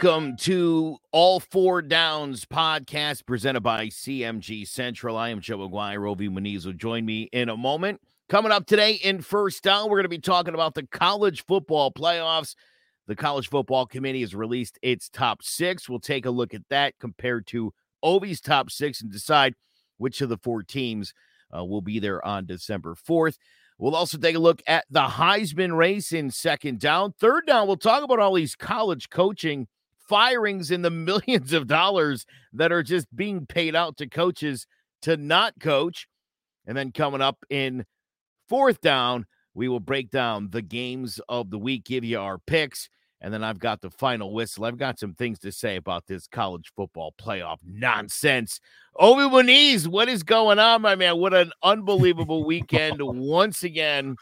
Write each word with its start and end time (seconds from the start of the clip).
Welcome 0.00 0.36
to 0.38 0.98
All 1.10 1.40
Four 1.40 1.82
Downs 1.82 2.44
podcast 2.44 3.26
presented 3.26 3.62
by 3.62 3.86
CMG 3.86 4.68
Central. 4.68 5.16
I 5.16 5.30
am 5.30 5.40
Joe 5.40 5.64
Aguirre. 5.64 5.96
Rovi 5.96 6.30
Muniz 6.30 6.66
will 6.66 6.72
join 6.72 7.04
me 7.04 7.22
in 7.32 7.48
a 7.48 7.56
moment. 7.56 8.00
Coming 8.28 8.52
up 8.52 8.66
today 8.66 8.92
in 8.92 9.22
First 9.22 9.64
Down, 9.64 9.86
we're 9.86 9.96
going 9.96 10.04
to 10.04 10.08
be 10.08 10.20
talking 10.20 10.54
about 10.54 10.74
the 10.74 10.86
college 10.86 11.44
football 11.46 11.90
playoffs. 11.90 12.54
The 13.08 13.16
College 13.16 13.48
Football 13.48 13.86
Committee 13.86 14.20
has 14.20 14.36
released 14.36 14.78
its 14.82 15.08
top 15.08 15.42
six. 15.42 15.88
We'll 15.88 15.98
take 15.98 16.26
a 16.26 16.30
look 16.30 16.54
at 16.54 16.62
that 16.70 16.94
compared 17.00 17.48
to 17.48 17.72
Ovi's 18.04 18.40
top 18.40 18.70
six 18.70 19.02
and 19.02 19.10
decide 19.10 19.54
which 19.96 20.20
of 20.20 20.28
the 20.28 20.38
four 20.38 20.62
teams 20.62 21.12
uh, 21.52 21.64
will 21.64 21.82
be 21.82 21.98
there 21.98 22.24
on 22.24 22.46
December 22.46 22.94
4th. 22.94 23.38
We'll 23.78 23.96
also 23.96 24.16
take 24.16 24.36
a 24.36 24.40
look 24.40 24.62
at 24.68 24.84
the 24.88 25.08
Heisman 25.08 25.76
race 25.76 26.12
in 26.12 26.30
second 26.30 26.78
down. 26.78 27.14
Third 27.18 27.46
down, 27.48 27.66
we'll 27.66 27.76
talk 27.76 28.04
about 28.04 28.20
all 28.20 28.34
these 28.34 28.54
college 28.54 29.10
coaching 29.10 29.66
firings 30.08 30.70
in 30.70 30.82
the 30.82 30.90
millions 30.90 31.52
of 31.52 31.66
dollars 31.66 32.26
that 32.52 32.72
are 32.72 32.82
just 32.82 33.14
being 33.14 33.46
paid 33.46 33.76
out 33.76 33.96
to 33.98 34.08
coaches 34.08 34.66
to 35.02 35.16
not 35.16 35.54
coach. 35.60 36.08
And 36.66 36.76
then 36.76 36.92
coming 36.92 37.22
up 37.22 37.38
in 37.48 37.84
fourth 38.48 38.80
down, 38.80 39.26
we 39.54 39.68
will 39.68 39.80
break 39.80 40.10
down 40.10 40.50
the 40.50 40.62
games 40.62 41.20
of 41.28 41.50
the 41.50 41.58
week, 41.58 41.84
give 41.84 42.04
you 42.04 42.20
our 42.20 42.38
picks. 42.38 42.88
And 43.20 43.34
then 43.34 43.42
I've 43.42 43.58
got 43.58 43.80
the 43.80 43.90
final 43.90 44.32
whistle. 44.32 44.64
I've 44.64 44.78
got 44.78 44.98
some 44.98 45.14
things 45.14 45.40
to 45.40 45.50
say 45.50 45.76
about 45.76 46.06
this 46.06 46.28
college 46.28 46.70
football 46.76 47.14
playoff 47.20 47.58
nonsense. 47.64 48.60
Ovi 48.96 49.28
Muniz, 49.28 49.88
what 49.88 50.08
is 50.08 50.22
going 50.22 50.60
on, 50.60 50.82
my 50.82 50.94
man? 50.94 51.18
What 51.18 51.34
an 51.34 51.50
unbelievable 51.62 52.44
weekend 52.44 52.98
once 53.00 53.64
again. 53.64 54.16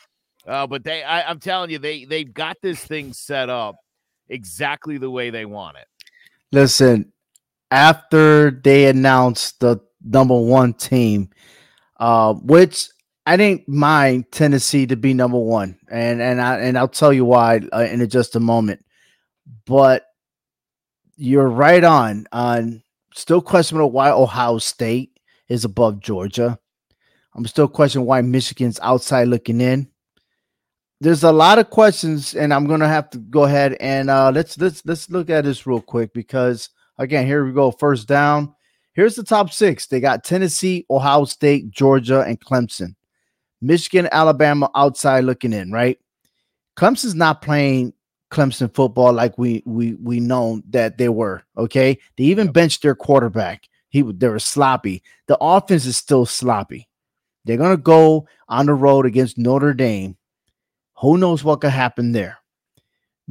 Uh, 0.46 0.66
but 0.66 0.84
they, 0.84 1.02
I, 1.02 1.28
I'm 1.28 1.40
telling 1.40 1.70
you, 1.70 1.78
they 1.78 2.04
they've 2.04 2.32
got 2.32 2.56
this 2.62 2.82
thing 2.82 3.12
set 3.12 3.50
up 3.50 3.76
exactly 4.28 4.98
the 4.98 5.10
way 5.10 5.30
they 5.30 5.44
want 5.44 5.76
it. 5.76 5.86
Listen, 6.52 7.12
after 7.70 8.50
they 8.50 8.86
announced 8.86 9.60
the 9.60 9.80
number 10.04 10.38
one 10.38 10.74
team, 10.74 11.30
uh, 11.98 12.34
which 12.34 12.88
I 13.26 13.36
didn't 13.36 13.68
mind 13.68 14.30
Tennessee 14.30 14.86
to 14.86 14.96
be 14.96 15.14
number 15.14 15.38
one, 15.38 15.78
and 15.90 16.22
and 16.22 16.40
I 16.40 16.58
and 16.60 16.78
I'll 16.78 16.88
tell 16.88 17.12
you 17.12 17.24
why 17.24 17.60
uh, 17.72 17.80
in 17.90 18.08
just 18.08 18.36
a 18.36 18.40
moment 18.40 18.82
but 19.66 20.06
you're 21.16 21.48
right 21.48 21.84
on 21.84 22.26
on 22.32 22.82
still 23.14 23.40
questioning 23.40 23.92
why 23.92 24.10
Ohio 24.10 24.58
State 24.58 25.18
is 25.48 25.64
above 25.64 26.00
Georgia. 26.00 26.58
I'm 27.34 27.46
still 27.46 27.68
questioning 27.68 28.06
why 28.06 28.22
Michigan's 28.22 28.80
outside 28.82 29.28
looking 29.28 29.60
in. 29.60 29.88
There's 31.00 31.24
a 31.24 31.32
lot 31.32 31.58
of 31.58 31.68
questions, 31.70 32.34
and 32.34 32.54
I'm 32.54 32.66
gonna 32.66 32.88
have 32.88 33.10
to 33.10 33.18
go 33.18 33.44
ahead 33.44 33.76
and 33.80 34.08
uh, 34.08 34.30
let's 34.30 34.58
let's 34.58 34.84
let's 34.86 35.10
look 35.10 35.28
at 35.28 35.44
this 35.44 35.66
real 35.66 35.80
quick 35.80 36.12
because 36.14 36.70
again, 36.98 37.26
here 37.26 37.44
we 37.44 37.52
go. 37.52 37.70
First 37.70 38.08
down. 38.08 38.54
Here's 38.94 39.14
the 39.14 39.24
top 39.24 39.52
six. 39.52 39.86
They 39.86 40.00
got 40.00 40.24
Tennessee, 40.24 40.86
Ohio 40.88 41.26
State, 41.26 41.70
Georgia, 41.70 42.22
and 42.22 42.40
Clemson. 42.40 42.94
Michigan, 43.60 44.08
Alabama 44.10 44.70
outside 44.74 45.24
looking 45.24 45.52
in, 45.52 45.70
right? 45.70 45.98
Clemson's 46.76 47.14
not 47.14 47.42
playing 47.42 47.92
Clemson 48.30 48.74
football 48.74 49.12
like 49.12 49.36
we 49.38 49.62
we 49.66 49.94
we 49.94 50.20
know 50.20 50.62
that 50.70 50.98
they 50.98 51.08
were. 51.08 51.42
Okay, 51.56 51.98
they 52.16 52.24
even 52.24 52.52
benched 52.52 52.82
their 52.82 52.94
quarterback. 52.94 53.68
He 53.88 54.02
they 54.02 54.28
were 54.28 54.38
sloppy. 54.38 55.02
The 55.26 55.38
offense 55.40 55.86
is 55.86 55.96
still 55.96 56.26
sloppy. 56.26 56.88
They're 57.44 57.56
gonna 57.56 57.76
go 57.76 58.26
on 58.48 58.66
the 58.66 58.74
road 58.74 59.06
against 59.06 59.38
Notre 59.38 59.74
Dame. 59.74 60.16
Who 61.00 61.18
knows 61.18 61.44
what 61.44 61.60
could 61.60 61.70
happen 61.70 62.12
there? 62.12 62.38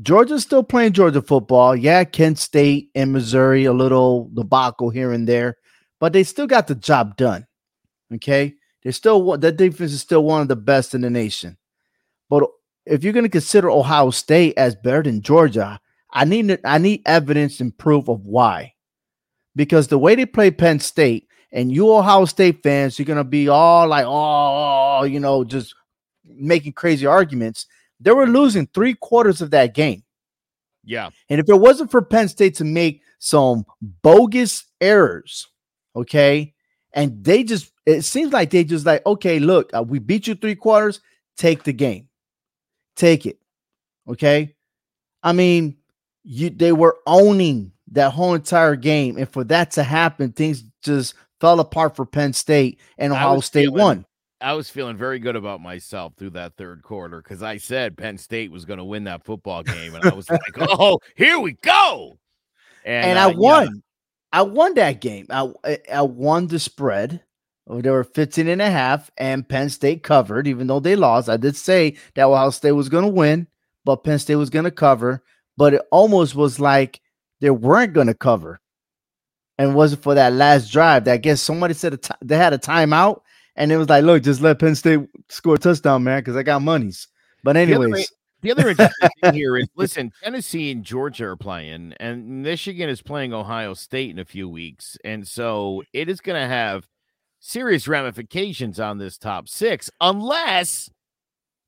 Georgia's 0.02 0.44
still 0.44 0.64
playing 0.64 0.94
Georgia 0.94 1.22
football. 1.22 1.76
Yeah, 1.76 2.04
Kent 2.04 2.38
State 2.38 2.90
and 2.96 3.14
Missouri, 3.14 3.66
a 3.66 3.74
little 3.74 4.30
debacle 4.34 4.90
here 4.90 5.12
and 5.12 5.28
there, 5.28 5.58
but 6.00 6.14
they 6.14 6.24
still 6.24 6.48
got 6.48 6.68
the 6.68 6.76
job 6.76 7.16
done. 7.16 7.48
Okay, 8.14 8.54
they're 8.84 8.92
still 8.92 9.38
that 9.38 9.58
defense 9.58 9.94
is 9.94 10.02
still 10.02 10.24
one 10.24 10.42
of 10.42 10.48
the 10.48 10.56
best 10.56 10.94
in 10.94 11.02
the 11.02 11.10
nation. 11.10 11.58
But 12.30 12.44
if 12.86 13.04
you're 13.04 13.14
going 13.14 13.24
to 13.26 13.30
consider 13.30 13.70
Ohio 13.70 14.10
State 14.12 14.56
as 14.58 14.76
better 14.76 15.04
than 15.04 15.22
Georgia, 15.22 15.80
I 16.12 16.26
need 16.26 16.60
I 16.66 16.78
need 16.78 17.02
evidence 17.06 17.62
and 17.62 17.76
proof 17.76 18.10
of 18.10 18.26
why. 18.26 18.74
Because 19.56 19.88
the 19.88 19.98
way 19.98 20.16
they 20.16 20.26
play 20.26 20.52
Penn 20.52 20.80
State, 20.82 21.30
and 21.52 21.72
you 21.72 21.92
Ohio 21.92 22.26
State 22.26 22.62
fans, 22.62 23.00
you're 23.00 23.06
going 23.06 23.18
to 23.18 23.24
be 23.24 23.48
all 23.48 23.88
like, 23.88 24.06
oh, 24.06 24.10
oh, 24.12 24.98
oh 25.00 25.04
you 25.06 25.22
know, 25.22 25.46
just 25.46 25.74
making 26.28 26.74
crazy 26.74 27.06
arguments. 27.06 27.68
They 28.00 28.12
were 28.12 28.28
losing 28.28 28.68
three 28.68 28.94
quarters 28.94 29.42
of 29.42 29.52
that 29.52 29.74
game. 29.74 30.04
Yeah. 30.84 31.10
And 31.30 31.40
if 31.40 31.50
it 31.50 31.60
wasn't 31.60 31.92
for 31.92 32.02
Penn 32.02 32.28
State 32.28 32.56
to 32.56 32.64
make 32.64 33.02
some 33.20 33.66
bogus 33.82 34.66
errors, 34.82 35.48
okay, 35.96 36.54
and 36.94 37.24
they 37.24 37.44
just, 37.44 37.72
it 37.86 38.04
seems 38.04 38.32
like 38.34 38.50
they 38.50 38.64
just 38.64 38.86
like, 38.86 39.06
okay, 39.06 39.40
look, 39.40 39.72
uh, 39.76 39.84
we 39.84 40.00
beat 40.00 40.28
you 40.28 40.36
three 40.36 40.56
quarters, 40.56 41.02
take 41.38 41.64
the 41.64 41.74
game 41.74 42.08
take 42.96 43.26
it. 43.26 43.40
Okay. 44.08 44.56
I 45.24 45.34
mean, 45.34 45.78
you 46.24 46.50
they 46.50 46.72
were 46.72 46.98
owning 47.06 47.72
that 47.92 48.12
whole 48.12 48.34
entire 48.34 48.76
game. 48.76 49.18
And 49.18 49.30
for 49.30 49.44
that 49.46 49.72
to 49.72 49.84
happen, 49.84 50.32
things 50.32 50.64
just 50.82 51.16
fell 51.40 51.60
apart 51.60 51.96
for 51.96 52.06
Penn 52.06 52.34
State 52.34 52.80
and 52.98 53.14
Ohio 53.14 53.40
State 53.40 53.66
feeling, 53.66 53.80
won. 53.80 54.06
I 54.42 54.54
was 54.54 54.70
feeling 54.70 54.98
very 54.98 55.20
good 55.20 55.36
about 55.36 55.62
myself 55.62 56.14
through 56.18 56.32
that 56.32 56.56
third 56.58 56.84
quarter 56.84 57.22
because 57.22 57.42
I 57.42 57.58
said 57.58 57.98
Penn 57.98 58.18
State 58.18 58.52
was 58.52 58.66
going 58.66 58.80
to 58.80 58.86
win 58.86 59.06
that 59.06 59.24
football 59.24 59.64
game. 59.64 59.96
And 59.96 60.06
I 60.06 60.14
was 60.14 60.30
like, 60.30 60.42
oh, 60.60 61.00
here 61.16 61.40
we 61.40 61.54
go. 61.54 62.18
And, 62.84 63.06
and 63.06 63.20
uh, 63.20 63.30
I 63.30 63.34
won. 63.36 63.66
Yeah. 63.66 63.82
I 64.34 64.42
won 64.42 64.74
that 64.76 65.00
game. 65.00 65.28
I, 65.30 65.52
I 65.92 66.02
won 66.02 66.48
the 66.48 66.60
spread. 66.60 67.22
Oh, 67.68 67.82
they 67.82 67.90
were 67.90 68.04
15 68.04 68.48
and 68.48 68.62
a 68.62 68.70
half, 68.70 69.10
and 69.18 69.48
Penn 69.48 69.70
State 69.70 70.04
covered, 70.04 70.46
even 70.46 70.68
though 70.68 70.80
they 70.80 70.96
lost. 70.96 71.30
I 71.30 71.38
did 71.38 71.56
say 71.56 71.96
that 72.14 72.26
Ohio 72.26 72.52
State 72.52 72.74
was 72.74 72.90
going 72.90 73.06
to 73.06 73.12
win, 73.12 73.48
but 73.86 74.04
Penn 74.04 74.20
State 74.20 74.36
was 74.36 74.52
going 74.52 74.66
to 74.66 74.72
cover. 74.72 75.24
But 75.58 75.74
it 75.74 75.82
almost 75.90 76.36
was 76.36 76.60
like 76.60 77.00
they 77.40 77.50
weren't 77.50 77.94
going 77.94 78.08
to 78.08 78.14
cover. 78.14 78.60
And 79.58 79.72
it 79.72 79.74
wasn't 79.74 80.04
for 80.04 80.16
that 80.16 80.34
last 80.34 80.70
drive 80.70 81.06
that 81.06 81.14
I 81.14 81.18
guess 81.18 81.42
somebody 81.42 81.74
said 81.74 81.98
they 82.22 82.36
had 82.36 82.54
a 82.54 82.58
timeout, 82.58 83.22
and 83.56 83.72
it 83.72 83.78
was 83.78 83.90
like, 83.90 84.04
look, 84.04 84.24
just 84.24 84.42
let 84.42 84.60
Penn 84.60 84.76
State 84.76 85.02
score 85.30 85.56
a 85.56 85.58
touchdown, 85.58 86.04
man, 86.04 86.20
because 86.20 86.36
I 86.36 86.44
got 86.44 86.62
monies. 86.62 87.08
But, 87.44 87.58
anyways. 87.58 88.12
The 88.42 88.52
other, 88.52 88.74
the 88.76 88.84
other 88.84 89.10
thing 89.24 89.34
here 89.34 89.58
is 89.58 89.68
listen, 89.76 90.12
Tennessee 90.24 90.72
and 90.72 90.84
Georgia 90.84 91.26
are 91.26 91.36
playing, 91.36 91.94
and 92.00 92.44
Michigan 92.44 92.90
is 92.90 93.02
playing 93.02 93.34
Ohio 93.34 93.74
State 93.74 94.12
in 94.12 94.20
a 94.20 94.26
few 94.26 94.48
weeks. 94.48 94.98
And 95.04 95.28
so 95.28 95.82
it 95.94 96.10
is 96.10 96.22
going 96.22 96.40
to 96.40 96.48
have 96.48 96.88
serious 97.40 97.88
ramifications 97.88 98.80
on 98.80 99.00
this 99.00 99.18
top 99.18 99.48
six, 99.48 99.90
unless 100.00 100.92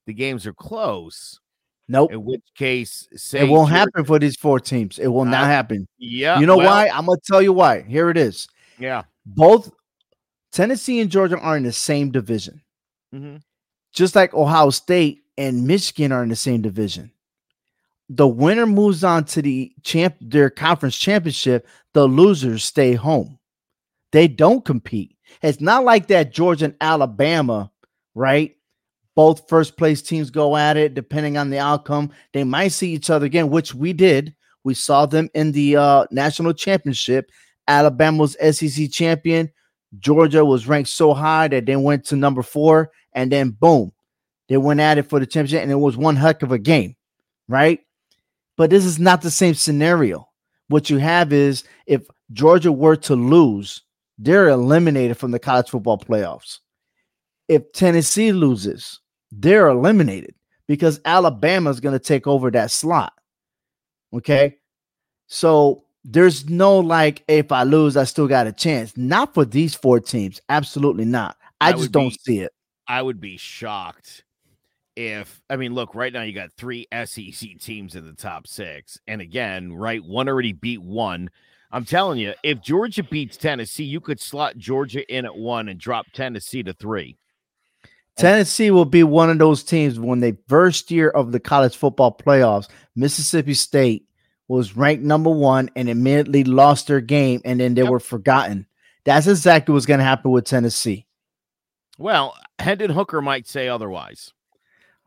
the 0.06 0.14
games 0.14 0.46
are 0.46 0.54
close. 0.54 1.40
Nope. 1.88 2.12
In 2.12 2.26
which 2.26 2.44
case, 2.56 3.08
it 3.34 3.48
won't 3.48 3.72
happen 3.72 4.04
for 4.04 4.20
these 4.20 4.36
four 4.36 4.60
teams. 4.60 5.00
It 5.00 5.08
will 5.08 5.22
uh, 5.22 5.26
not 5.26 5.46
happen. 5.46 5.88
Yeah. 5.98 6.40
You 6.40 6.46
know 6.46 6.58
well, 6.58 6.68
why? 6.68 6.90
I'm 6.90 7.06
gonna 7.06 7.18
tell 7.26 7.42
you 7.42 7.54
why. 7.54 7.82
Here 7.84 8.10
it 8.10 8.18
is. 8.18 8.48
Yeah. 8.78 9.04
Both 9.26 9.72
Tennessee 10.52 11.00
and 11.00 11.10
Georgia 11.10 11.38
are 11.38 11.58
in 11.58 11.64
the 11.64 11.72
same 11.72 12.12
division. 12.12 12.62
Mm-hmm. 13.14 13.38
Just 13.94 14.16
like 14.16 14.34
Ohio 14.34 14.70
State 14.70 15.24
and 15.38 15.68
Michigan 15.68 16.12
are 16.12 16.24
in 16.24 16.30
the 16.30 16.36
same 16.36 16.62
division. 16.62 17.12
The 18.10 18.28
winner 18.28 18.66
moves 18.66 19.04
on 19.04 19.26
to 19.26 19.42
the 19.42 19.74
champ 19.84 20.16
their 20.22 20.50
conference 20.50 20.98
championship. 20.98 21.68
The 21.94 22.08
losers 22.08 22.64
stay 22.64 22.94
home. 22.94 23.38
They 24.12 24.28
don't 24.28 24.64
compete. 24.64 25.18
It's 25.42 25.60
not 25.60 25.84
like 25.84 26.08
that 26.08 26.32
Georgia 26.32 26.66
and 26.66 26.76
Alabama, 26.80 27.72
right? 28.16 28.56
Both 29.16 29.50
first 29.50 29.78
place 29.78 30.02
teams 30.02 30.30
go 30.30 30.56
at 30.56 30.78
it 30.78 30.94
depending 30.94 31.38
on 31.38 31.50
the 31.50 31.60
outcome. 31.60 32.12
They 32.34 32.44
might 32.44 32.70
see 32.70 32.94
each 32.94 33.10
other 33.10 33.26
again, 33.26 33.50
which 33.50 33.74
we 33.74 33.92
did. 33.92 34.34
We 34.64 34.74
saw 34.74 35.06
them 35.06 35.30
in 35.34 35.52
the 35.52 35.76
uh, 35.76 36.06
national 36.12 36.54
championship. 36.54 37.32
Alabama 37.68 38.20
was 38.20 38.38
SEC 38.56 38.90
champion. 38.92 39.52
Georgia 40.00 40.44
was 40.44 40.68
ranked 40.68 40.90
so 40.90 41.14
high 41.14 41.48
that 41.48 41.66
they 41.66 41.76
went 41.76 42.06
to 42.06 42.16
number 42.16 42.44
four, 42.44 42.92
and 43.14 43.32
then 43.32 43.52
boom, 43.52 43.92
they 44.50 44.58
went 44.58 44.80
at 44.80 44.98
it 44.98 45.10
for 45.10 45.20
the 45.20 45.26
championship, 45.26 45.64
and 45.64 45.72
it 45.72 45.76
was 45.76 45.98
one 45.98 46.16
heck 46.16 46.44
of 46.44 46.52
a 46.52 46.58
game, 46.58 46.96
right? 47.48 47.80
But 48.58 48.70
this 48.70 48.86
is 48.86 49.00
not 49.00 49.22
the 49.22 49.32
same 49.32 49.54
scenario. 49.54 50.28
What 50.68 50.90
you 50.90 50.98
have 50.98 51.32
is 51.32 51.64
if 51.86 52.08
Georgia 52.34 52.72
were 52.72 52.96
to 52.98 53.16
lose, 53.16 53.84
they're 54.18 54.50
eliminated 54.50 55.18
from 55.18 55.32
the 55.32 55.40
college 55.40 55.70
football 55.70 55.98
playoffs. 55.98 56.60
If 57.48 57.72
Tennessee 57.72 58.32
loses, 58.32 59.00
they're 59.32 59.68
eliminated 59.68 60.36
because 60.68 61.00
Alabama 61.06 61.70
is 61.70 61.80
going 61.80 61.94
to 61.94 62.00
take 62.04 62.28
over 62.28 62.52
that 62.52 62.72
slot. 62.72 63.14
Okay. 64.14 64.58
So 65.28 65.84
there's 66.10 66.50
no 66.50 66.80
like, 66.80 67.24
if 67.28 67.52
I 67.52 67.64
lose, 67.64 67.98
I 67.98 68.06
still 68.06 68.28
got 68.28 68.48
a 68.48 68.54
chance. 68.54 68.96
Not 68.96 69.34
for 69.34 69.44
these 69.44 69.76
four 69.76 70.00
teams. 70.00 70.40
Absolutely 70.48 71.04
not. 71.04 71.36
I, 71.60 71.70
I 71.70 71.72
just 71.74 71.92
don't 71.92 72.10
be, 72.10 72.20
see 72.24 72.40
it. 72.40 72.54
I 72.88 73.02
would 73.02 73.20
be 73.20 73.36
shocked 73.36 74.24
if 74.96 75.42
I 75.50 75.58
mean, 75.58 75.76
look, 75.76 75.94
right 75.94 76.12
now 76.12 76.24
you 76.24 76.34
got 76.34 76.52
three 76.54 76.88
SEC 77.06 77.60
teams 77.60 77.96
in 77.96 78.06
the 78.06 78.14
top 78.14 78.48
six, 78.48 78.98
and 79.08 79.22
again, 79.22 79.74
right, 79.74 80.04
one 80.04 80.30
already 80.30 80.54
beat 80.54 80.82
one. 80.82 81.30
I'm 81.72 81.84
telling 81.84 82.20
you, 82.20 82.34
if 82.44 82.62
Georgia 82.62 83.04
beats 83.04 83.36
Tennessee, 83.36 83.84
you 83.84 84.00
could 84.00 84.22
slot 84.22 84.58
Georgia 84.58 85.06
in 85.14 85.26
at 85.26 85.36
one 85.36 85.68
and 85.68 85.78
drop 85.78 86.06
Tennessee 86.14 86.64
to 86.64 86.74
three. 86.74 87.18
Tennessee 88.16 88.72
will 88.72 88.86
be 88.86 89.04
one 89.04 89.30
of 89.30 89.38
those 89.38 89.64
teams 89.64 90.00
when 90.00 90.22
the 90.22 90.36
first 90.48 90.90
year 90.90 91.10
of 91.10 91.34
the 91.34 91.40
college 91.40 91.76
football 91.76 92.18
playoffs, 92.18 92.70
Mississippi 92.96 93.54
State 93.54 94.08
was 94.48 94.78
ranked 94.78 95.04
number 95.04 95.30
one 95.30 95.70
and 95.76 95.90
immediately 95.90 96.44
lost 96.44 96.88
their 96.88 97.02
game 97.02 97.42
and 97.44 97.60
then 97.60 97.74
they 97.74 97.82
yep. 97.82 97.92
were 97.92 98.00
forgotten. 98.00 98.66
That's 99.04 99.28
exactly 99.28 99.74
what's 99.74 99.86
going 99.86 100.00
to 100.00 100.06
happen 100.06 100.32
with 100.32 100.46
Tennessee. 100.46 101.06
Well, 101.98 102.36
Hendon 102.60 102.92
Hooker 102.92 103.22
might 103.22 103.48
say 103.48 103.68
otherwise. 103.68 104.34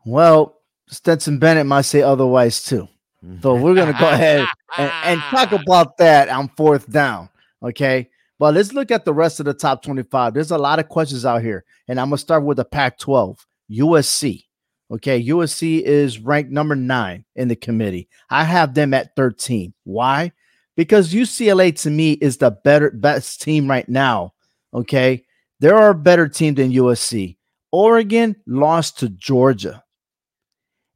Well, 0.05 0.57
Stetson 0.87 1.39
Bennett 1.39 1.65
might 1.65 1.83
say 1.83 2.01
otherwise 2.01 2.63
too. 2.63 2.87
So 3.21 3.27
mm-hmm. 3.27 3.63
we're 3.63 3.75
going 3.75 3.93
to 3.93 3.99
go 3.99 4.09
ahead 4.11 4.45
and, 4.77 4.91
and 5.03 5.21
talk 5.21 5.51
about 5.51 5.97
that 5.97 6.29
on 6.29 6.49
fourth 6.49 6.91
down. 6.91 7.29
Okay. 7.63 8.09
But 8.39 8.55
let's 8.55 8.73
look 8.73 8.89
at 8.89 9.05
the 9.05 9.13
rest 9.13 9.39
of 9.39 9.45
the 9.45 9.53
top 9.53 9.83
25. 9.83 10.33
There's 10.33 10.49
a 10.49 10.57
lot 10.57 10.79
of 10.79 10.89
questions 10.89 11.25
out 11.25 11.43
here. 11.43 11.63
And 11.87 11.99
I'm 11.99 12.09
going 12.09 12.17
to 12.17 12.21
start 12.21 12.43
with 12.43 12.57
the 12.57 12.65
Pac 12.65 12.97
12, 12.97 13.45
USC. 13.71 14.45
Okay. 14.91 15.23
USC 15.23 15.81
is 15.81 16.19
ranked 16.19 16.51
number 16.51 16.75
nine 16.75 17.25
in 17.35 17.47
the 17.47 17.55
committee. 17.55 18.09
I 18.29 18.43
have 18.43 18.73
them 18.73 18.93
at 18.93 19.15
13. 19.15 19.73
Why? 19.85 20.31
Because 20.75 21.13
UCLA 21.13 21.79
to 21.81 21.89
me 21.89 22.13
is 22.13 22.37
the 22.37 22.51
better, 22.51 22.91
best 22.91 23.41
team 23.41 23.69
right 23.69 23.87
now. 23.87 24.33
Okay. 24.73 25.25
There 25.59 25.77
are 25.77 25.91
a 25.91 25.95
better 25.95 26.27
team 26.27 26.55
than 26.55 26.71
USC. 26.71 27.37
Oregon 27.71 28.35
lost 28.45 28.99
to 28.99 29.09
Georgia. 29.09 29.83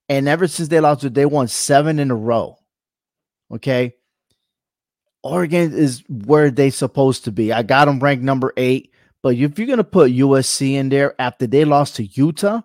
And 0.09 0.27
ever 0.27 0.47
since 0.47 0.69
they 0.69 0.79
lost, 0.79 1.13
they 1.13 1.25
won 1.25 1.47
seven 1.47 1.99
in 1.99 2.11
a 2.11 2.15
row. 2.15 2.57
Okay. 3.53 3.95
Oregon 5.23 5.73
is 5.73 6.03
where 6.07 6.51
they 6.51 6.69
supposed 6.69 7.23
to 7.23 7.31
be. 7.31 7.51
I 7.51 7.63
got 7.63 7.85
them 7.85 7.99
ranked 7.99 8.23
number 8.23 8.53
eight. 8.57 8.91
But 9.23 9.35
if 9.35 9.57
you're 9.57 9.67
gonna 9.67 9.83
put 9.83 10.11
USC 10.11 10.73
in 10.73 10.89
there 10.89 11.19
after 11.19 11.47
they 11.47 11.65
lost 11.65 11.95
to 11.95 12.03
Utah, 12.03 12.61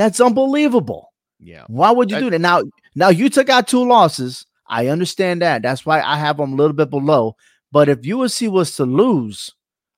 that's 0.00 0.20
unbelievable. 0.20 1.12
Yeah. 1.38 1.64
Why 1.68 1.90
would 1.90 2.10
you 2.10 2.16
that, 2.16 2.20
do 2.20 2.30
that? 2.30 2.40
Now, 2.40 2.62
now 2.94 3.08
you 3.08 3.28
took 3.28 3.48
out 3.48 3.68
two 3.68 3.86
losses. 3.86 4.46
I 4.68 4.88
understand 4.88 5.42
that. 5.42 5.62
That's 5.62 5.84
why 5.84 6.00
I 6.00 6.16
have 6.16 6.36
them 6.36 6.52
a 6.52 6.56
little 6.56 6.74
bit 6.74 6.90
below. 6.90 7.36
But 7.72 7.88
if 7.88 8.02
USC 8.02 8.48
was 8.50 8.74
to 8.76 8.84
lose 8.84 9.52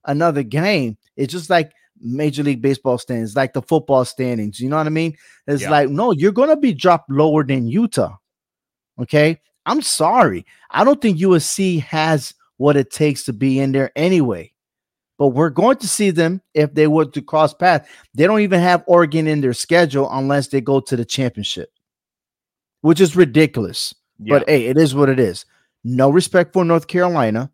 another 0.04 0.42
game, 0.42 0.96
it's 1.16 1.32
just 1.32 1.50
like 1.50 1.72
Major 2.00 2.42
League 2.42 2.62
Baseball 2.62 2.98
standings, 2.98 3.36
like 3.36 3.52
the 3.52 3.62
football 3.62 4.04
standings. 4.04 4.60
You 4.60 4.68
know 4.68 4.76
what 4.76 4.86
I 4.86 4.90
mean? 4.90 5.16
It's 5.46 5.62
yeah. 5.62 5.70
like, 5.70 5.88
no, 5.88 6.12
you're 6.12 6.32
going 6.32 6.48
to 6.48 6.56
be 6.56 6.74
dropped 6.74 7.10
lower 7.10 7.44
than 7.44 7.68
Utah. 7.68 8.16
Okay. 9.00 9.40
I'm 9.66 9.82
sorry. 9.82 10.44
I 10.70 10.84
don't 10.84 11.00
think 11.00 11.18
USC 11.18 11.80
has 11.82 12.34
what 12.56 12.76
it 12.76 12.90
takes 12.90 13.24
to 13.24 13.32
be 13.32 13.58
in 13.58 13.72
there 13.72 13.92
anyway. 13.96 14.52
But 15.22 15.28
we're 15.28 15.50
going 15.50 15.76
to 15.76 15.86
see 15.86 16.10
them 16.10 16.42
if 16.52 16.74
they 16.74 16.88
were 16.88 17.04
to 17.04 17.22
cross 17.22 17.54
paths. 17.54 17.88
They 18.12 18.26
don't 18.26 18.40
even 18.40 18.58
have 18.58 18.82
Oregon 18.88 19.28
in 19.28 19.40
their 19.40 19.52
schedule 19.52 20.08
unless 20.10 20.48
they 20.48 20.60
go 20.60 20.80
to 20.80 20.96
the 20.96 21.04
championship, 21.04 21.70
which 22.80 23.00
is 23.00 23.14
ridiculous. 23.14 23.94
Yeah. 24.18 24.40
But 24.40 24.48
hey, 24.48 24.66
it 24.66 24.76
is 24.76 24.96
what 24.96 25.08
it 25.08 25.20
is. 25.20 25.44
No 25.84 26.10
respect 26.10 26.52
for 26.52 26.64
North 26.64 26.88
Carolina. 26.88 27.52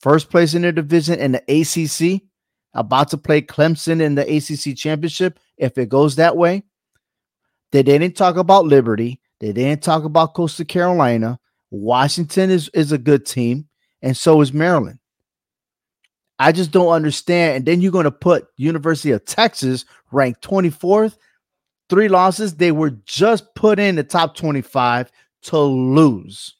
First 0.00 0.28
place 0.28 0.54
in 0.54 0.62
their 0.62 0.72
division 0.72 1.20
in 1.20 1.30
the 1.30 1.42
ACC 1.46 2.22
about 2.74 3.10
to 3.10 3.16
play 3.16 3.42
Clemson 3.42 4.02
in 4.02 4.16
the 4.16 4.22
ACC 4.22 4.76
championship 4.76 5.38
if 5.58 5.78
it 5.78 5.88
goes 5.88 6.16
that 6.16 6.36
way. 6.36 6.64
They 7.70 7.84
didn't 7.84 8.16
talk 8.16 8.36
about 8.36 8.64
Liberty. 8.64 9.20
They 9.38 9.52
didn't 9.52 9.84
talk 9.84 10.02
about 10.02 10.34
Coastal 10.34 10.64
Carolina. 10.64 11.38
Washington 11.70 12.50
is, 12.50 12.68
is 12.74 12.90
a 12.90 12.98
good 12.98 13.24
team, 13.24 13.68
and 14.02 14.16
so 14.16 14.40
is 14.40 14.52
Maryland. 14.52 14.98
I 16.42 16.50
just 16.50 16.72
don't 16.72 16.88
understand. 16.88 17.56
And 17.56 17.66
then 17.66 17.80
you're 17.80 17.92
going 17.92 18.02
to 18.02 18.10
put 18.10 18.48
University 18.56 19.12
of 19.12 19.24
Texas 19.24 19.84
ranked 20.10 20.42
24th, 20.42 21.16
three 21.88 22.08
losses. 22.08 22.56
They 22.56 22.72
were 22.72 22.90
just 22.90 23.54
put 23.54 23.78
in 23.78 23.94
the 23.94 24.02
top 24.02 24.34
25 24.34 25.12
to 25.42 25.58
lose. 25.58 26.56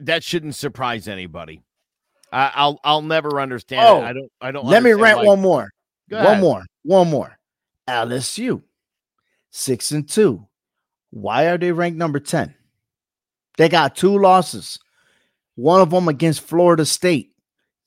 That 0.00 0.24
shouldn't 0.24 0.54
surprise 0.54 1.08
anybody. 1.08 1.60
I, 2.32 2.64
will 2.64 2.80
I'll 2.82 3.02
never 3.02 3.38
understand. 3.38 3.86
Oh, 3.86 3.98
it. 3.98 4.04
I 4.04 4.12
don't 4.14 4.32
I 4.40 4.50
don't. 4.50 4.64
Let 4.64 4.82
me 4.82 4.92
rant 4.92 5.18
like, 5.18 5.26
one 5.26 5.40
more. 5.40 5.68
One 6.08 6.40
more. 6.40 6.64
One 6.84 7.10
more. 7.10 7.38
LSU, 7.86 8.62
six 9.50 9.90
and 9.90 10.08
two. 10.08 10.46
Why 11.10 11.48
are 11.48 11.58
they 11.58 11.72
ranked 11.72 11.98
number 11.98 12.20
ten? 12.20 12.54
They 13.58 13.68
got 13.68 13.96
two 13.96 14.18
losses. 14.18 14.78
One 15.58 15.80
of 15.80 15.90
them 15.90 16.06
against 16.06 16.42
Florida 16.42 16.86
State. 16.86 17.32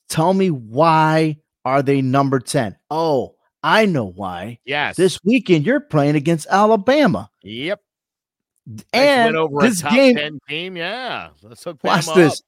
Tell 0.09 0.33
me 0.33 0.51
why 0.51 1.37
are 1.63 1.81
they 1.81 2.01
number 2.01 2.41
ten? 2.41 2.75
Oh, 2.89 3.35
I 3.63 3.85
know 3.85 4.03
why. 4.05 4.59
Yes. 4.65 4.97
This 4.97 5.17
weekend 5.23 5.65
you're 5.65 5.79
playing 5.79 6.17
against 6.17 6.47
Alabama. 6.49 7.29
Yep. 7.43 7.79
And 8.91 9.37
this 9.61 9.81
game 9.83 10.37
team, 10.49 10.75
yeah. 10.75 11.29
Let's 11.41 11.63
hook 11.63 11.79
watch 11.81 12.07
this. 12.13 12.41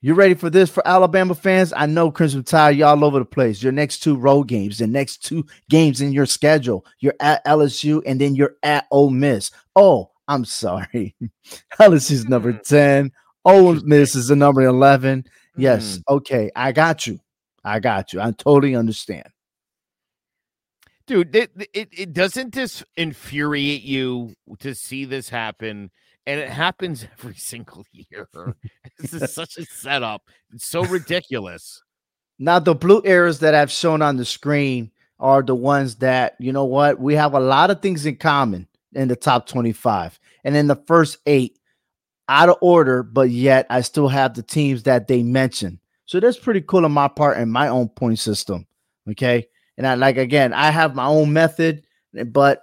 You 0.00 0.14
ready 0.14 0.32
for 0.32 0.48
this 0.48 0.70
for 0.70 0.86
Alabama 0.88 1.34
fans? 1.34 1.74
I 1.76 1.84
know 1.84 2.10
Crimson 2.10 2.42
Tide, 2.42 2.78
you 2.78 2.86
all 2.86 3.04
over 3.04 3.18
the 3.18 3.26
place. 3.26 3.62
Your 3.62 3.72
next 3.72 3.98
two 3.98 4.16
road 4.16 4.44
games, 4.44 4.78
the 4.78 4.86
next 4.86 5.18
two 5.18 5.44
games 5.68 6.00
in 6.00 6.10
your 6.10 6.24
schedule. 6.24 6.86
You're 7.00 7.16
at 7.20 7.44
LSU 7.44 8.00
and 8.06 8.18
then 8.18 8.34
you're 8.34 8.56
at 8.62 8.86
Ole 8.90 9.10
Miss. 9.10 9.50
Oh, 9.76 10.10
I'm 10.26 10.46
sorry. 10.46 11.14
LSU's 11.78 12.26
number 12.26 12.52
hmm. 12.52 12.58
10. 12.64 13.12
Ole 13.44 13.80
Miss 13.84 14.14
is 14.14 14.28
the 14.28 14.36
number 14.36 14.62
11. 14.62 15.24
Yes. 15.56 15.98
Mm. 15.98 16.14
Okay. 16.16 16.50
I 16.54 16.72
got 16.72 17.06
you. 17.06 17.20
I 17.64 17.80
got 17.80 18.12
you. 18.12 18.20
I 18.20 18.32
totally 18.32 18.74
understand. 18.74 19.28
Dude, 21.06 21.34
it, 21.34 21.50
it, 21.74 21.88
it 21.92 22.12
doesn't 22.12 22.54
this 22.54 22.84
infuriate 22.96 23.82
you 23.82 24.34
to 24.60 24.74
see 24.74 25.04
this 25.04 25.28
happen 25.28 25.90
and 26.26 26.40
it 26.40 26.50
happens 26.50 27.06
every 27.18 27.34
single 27.34 27.84
year. 27.92 28.28
this 28.98 29.12
is 29.12 29.34
such 29.34 29.58
a 29.58 29.64
setup. 29.64 30.22
It's 30.52 30.66
so 30.66 30.84
ridiculous. 30.84 31.82
Now, 32.38 32.58
the 32.58 32.74
blue 32.74 33.02
arrows 33.04 33.40
that 33.40 33.54
I've 33.54 33.70
shown 33.70 34.00
on 34.00 34.16
the 34.16 34.24
screen 34.24 34.90
are 35.18 35.42
the 35.42 35.54
ones 35.54 35.96
that, 35.96 36.36
you 36.38 36.52
know 36.52 36.64
what, 36.64 36.98
we 36.98 37.14
have 37.14 37.34
a 37.34 37.40
lot 37.40 37.70
of 37.70 37.82
things 37.82 38.06
in 38.06 38.16
common 38.16 38.66
in 38.94 39.08
the 39.08 39.16
top 39.16 39.46
25. 39.46 40.18
And 40.44 40.56
in 40.56 40.66
the 40.66 40.82
first 40.86 41.18
eight, 41.26 41.58
out 42.30 42.48
of 42.48 42.56
order, 42.60 43.02
but 43.02 43.28
yet 43.30 43.66
I 43.68 43.80
still 43.80 44.08
have 44.08 44.34
the 44.34 44.42
teams 44.42 44.84
that 44.84 45.08
they 45.08 45.22
mentioned. 45.22 45.80
So 46.06 46.20
that's 46.20 46.38
pretty 46.38 46.60
cool 46.62 46.84
on 46.84 46.92
my 46.92 47.08
part 47.08 47.36
and 47.36 47.52
my 47.52 47.68
own 47.68 47.88
point 47.88 48.20
system. 48.20 48.66
Okay. 49.10 49.46
And 49.76 49.86
I 49.86 49.94
like, 49.94 50.16
again, 50.16 50.52
I 50.52 50.70
have 50.70 50.94
my 50.94 51.06
own 51.06 51.32
method, 51.32 51.82
but 52.26 52.62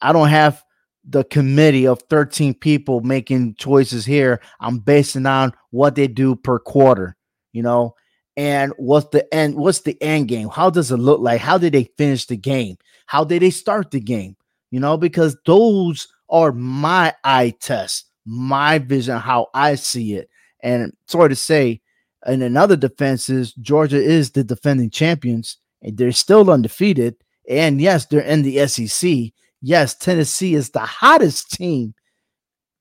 I 0.00 0.12
don't 0.12 0.28
have 0.28 0.64
the 1.08 1.22
committee 1.24 1.86
of 1.86 2.02
13 2.10 2.54
people 2.54 3.02
making 3.02 3.54
choices 3.54 4.04
here. 4.04 4.40
I'm 4.60 4.78
basing 4.78 5.26
on 5.26 5.52
what 5.70 5.94
they 5.94 6.08
do 6.08 6.34
per 6.34 6.58
quarter, 6.58 7.16
you 7.52 7.62
know, 7.62 7.94
and 8.36 8.72
what's 8.78 9.08
the 9.10 9.32
end, 9.32 9.54
what's 9.54 9.80
the 9.80 10.00
end 10.02 10.28
game? 10.28 10.48
How 10.48 10.70
does 10.70 10.90
it 10.90 10.96
look 10.96 11.20
like? 11.20 11.40
How 11.40 11.58
did 11.58 11.74
they 11.74 11.84
finish 11.96 12.26
the 12.26 12.36
game? 12.36 12.78
How 13.06 13.22
did 13.22 13.42
they 13.42 13.50
start 13.50 13.90
the 13.92 14.00
game? 14.00 14.36
You 14.70 14.80
know, 14.80 14.96
because 14.96 15.36
those 15.46 16.08
are 16.28 16.50
my 16.50 17.14
eye 17.22 17.54
tests, 17.60 18.06
my 18.26 18.78
vision, 18.78 19.18
how 19.18 19.48
I 19.54 19.74
see 19.74 20.14
it. 20.14 20.28
And 20.62 20.92
sorry 21.06 21.28
to 21.30 21.36
say, 21.36 21.80
in 22.26 22.42
another 22.42 22.76
defense 22.76 23.28
is 23.28 23.52
Georgia 23.54 24.02
is 24.02 24.30
the 24.30 24.44
defending 24.44 24.90
champions, 24.90 25.58
and 25.82 25.96
they're 25.96 26.12
still 26.12 26.50
undefeated. 26.50 27.16
And 27.48 27.80
yes, 27.80 28.06
they're 28.06 28.20
in 28.20 28.42
the 28.42 28.66
SEC 28.66 29.32
yes, 29.64 29.94
Tennessee 29.94 30.54
is 30.54 30.70
the 30.70 30.80
hottest 30.80 31.50
team 31.50 31.94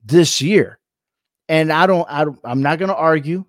this 0.03 0.41
year. 0.41 0.79
And 1.47 1.71
I 1.71 1.87
don't, 1.87 2.07
I 2.09 2.25
don't 2.25 2.39
I'm 2.43 2.61
not 2.61 2.77
going 2.77 2.89
to 2.89 2.95
argue. 2.95 3.45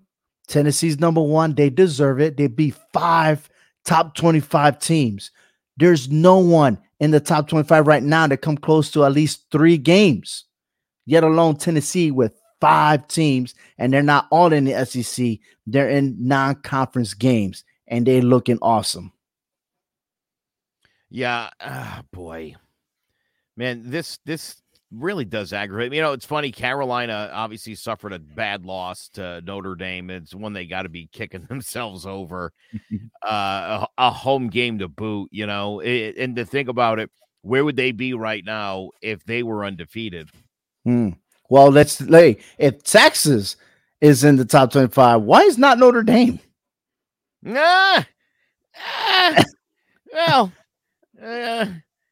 Tennessee's 0.47 0.99
number 0.99 1.21
one. 1.21 1.53
They 1.53 1.69
deserve 1.69 2.21
it. 2.21 2.37
They 2.37 2.47
beat 2.47 2.75
five 2.93 3.49
top 3.83 4.15
25 4.15 4.79
teams. 4.79 5.31
There's 5.77 6.09
no 6.09 6.39
one 6.39 6.77
in 6.99 7.11
the 7.11 7.19
top 7.19 7.49
25 7.49 7.87
right 7.87 8.03
now 8.03 8.27
that 8.27 8.37
come 8.37 8.57
close 8.57 8.89
to 8.91 9.03
at 9.03 9.11
least 9.11 9.45
three 9.51 9.77
games, 9.77 10.45
yet 11.05 11.23
alone 11.23 11.57
Tennessee 11.57 12.11
with 12.11 12.33
five 12.61 13.07
teams, 13.07 13.53
and 13.77 13.91
they're 13.93 14.03
not 14.03 14.27
all 14.31 14.51
in 14.53 14.65
the 14.65 14.85
SEC. 14.85 15.39
They're 15.67 15.89
in 15.89 16.15
non-conference 16.19 17.13
games, 17.13 17.63
and 17.87 18.05
they're 18.05 18.21
looking 18.21 18.59
awesome. 18.61 19.11
Yeah, 21.09 21.49
oh 21.61 22.01
boy 22.11 22.55
man, 23.57 23.83
this 23.85 24.19
this 24.25 24.61
really 24.91 25.25
does 25.25 25.53
aggravate 25.53 25.91
me. 25.91 25.97
You 25.97 26.03
know, 26.03 26.13
it's 26.13 26.25
funny. 26.25 26.51
Carolina 26.51 27.29
obviously 27.33 27.75
suffered 27.75 28.13
a 28.13 28.19
bad 28.19 28.65
loss 28.65 29.09
to 29.09 29.41
Notre 29.41 29.75
Dame. 29.75 30.09
It's 30.09 30.35
one 30.35 30.53
they 30.53 30.65
got 30.65 30.83
to 30.83 30.89
be 30.89 31.09
kicking 31.11 31.45
themselves 31.49 32.05
over. 32.05 32.51
uh, 33.25 33.85
a, 33.85 33.87
a, 33.97 34.11
home 34.11 34.49
game 34.49 34.79
to 34.79 34.87
boot, 34.87 35.29
you 35.31 35.47
know. 35.47 35.79
It, 35.79 36.17
and 36.17 36.35
to 36.35 36.45
think 36.45 36.69
about 36.69 36.99
it, 36.99 37.09
where 37.41 37.65
would 37.65 37.75
they 37.75 37.91
be 37.91 38.13
right 38.13 38.43
now 38.43 38.91
if 39.01 39.23
they 39.25 39.43
were 39.43 39.65
undefeated? 39.65 40.29
Hmm. 40.85 41.09
Well, 41.49 41.69
let's 41.69 41.99
lay 42.01 42.37
if 42.57 42.83
Texas 42.83 43.57
is 44.01 44.23
in 44.23 44.37
the 44.37 44.45
top 44.45 44.71
25, 44.71 45.21
why 45.21 45.41
is 45.41 45.57
not 45.57 45.77
Notre 45.77 46.03
Dame? 46.03 46.39
Nah. 47.41 48.03
Ah, 48.77 49.43
well, 50.13 50.51
uh, 51.21 51.65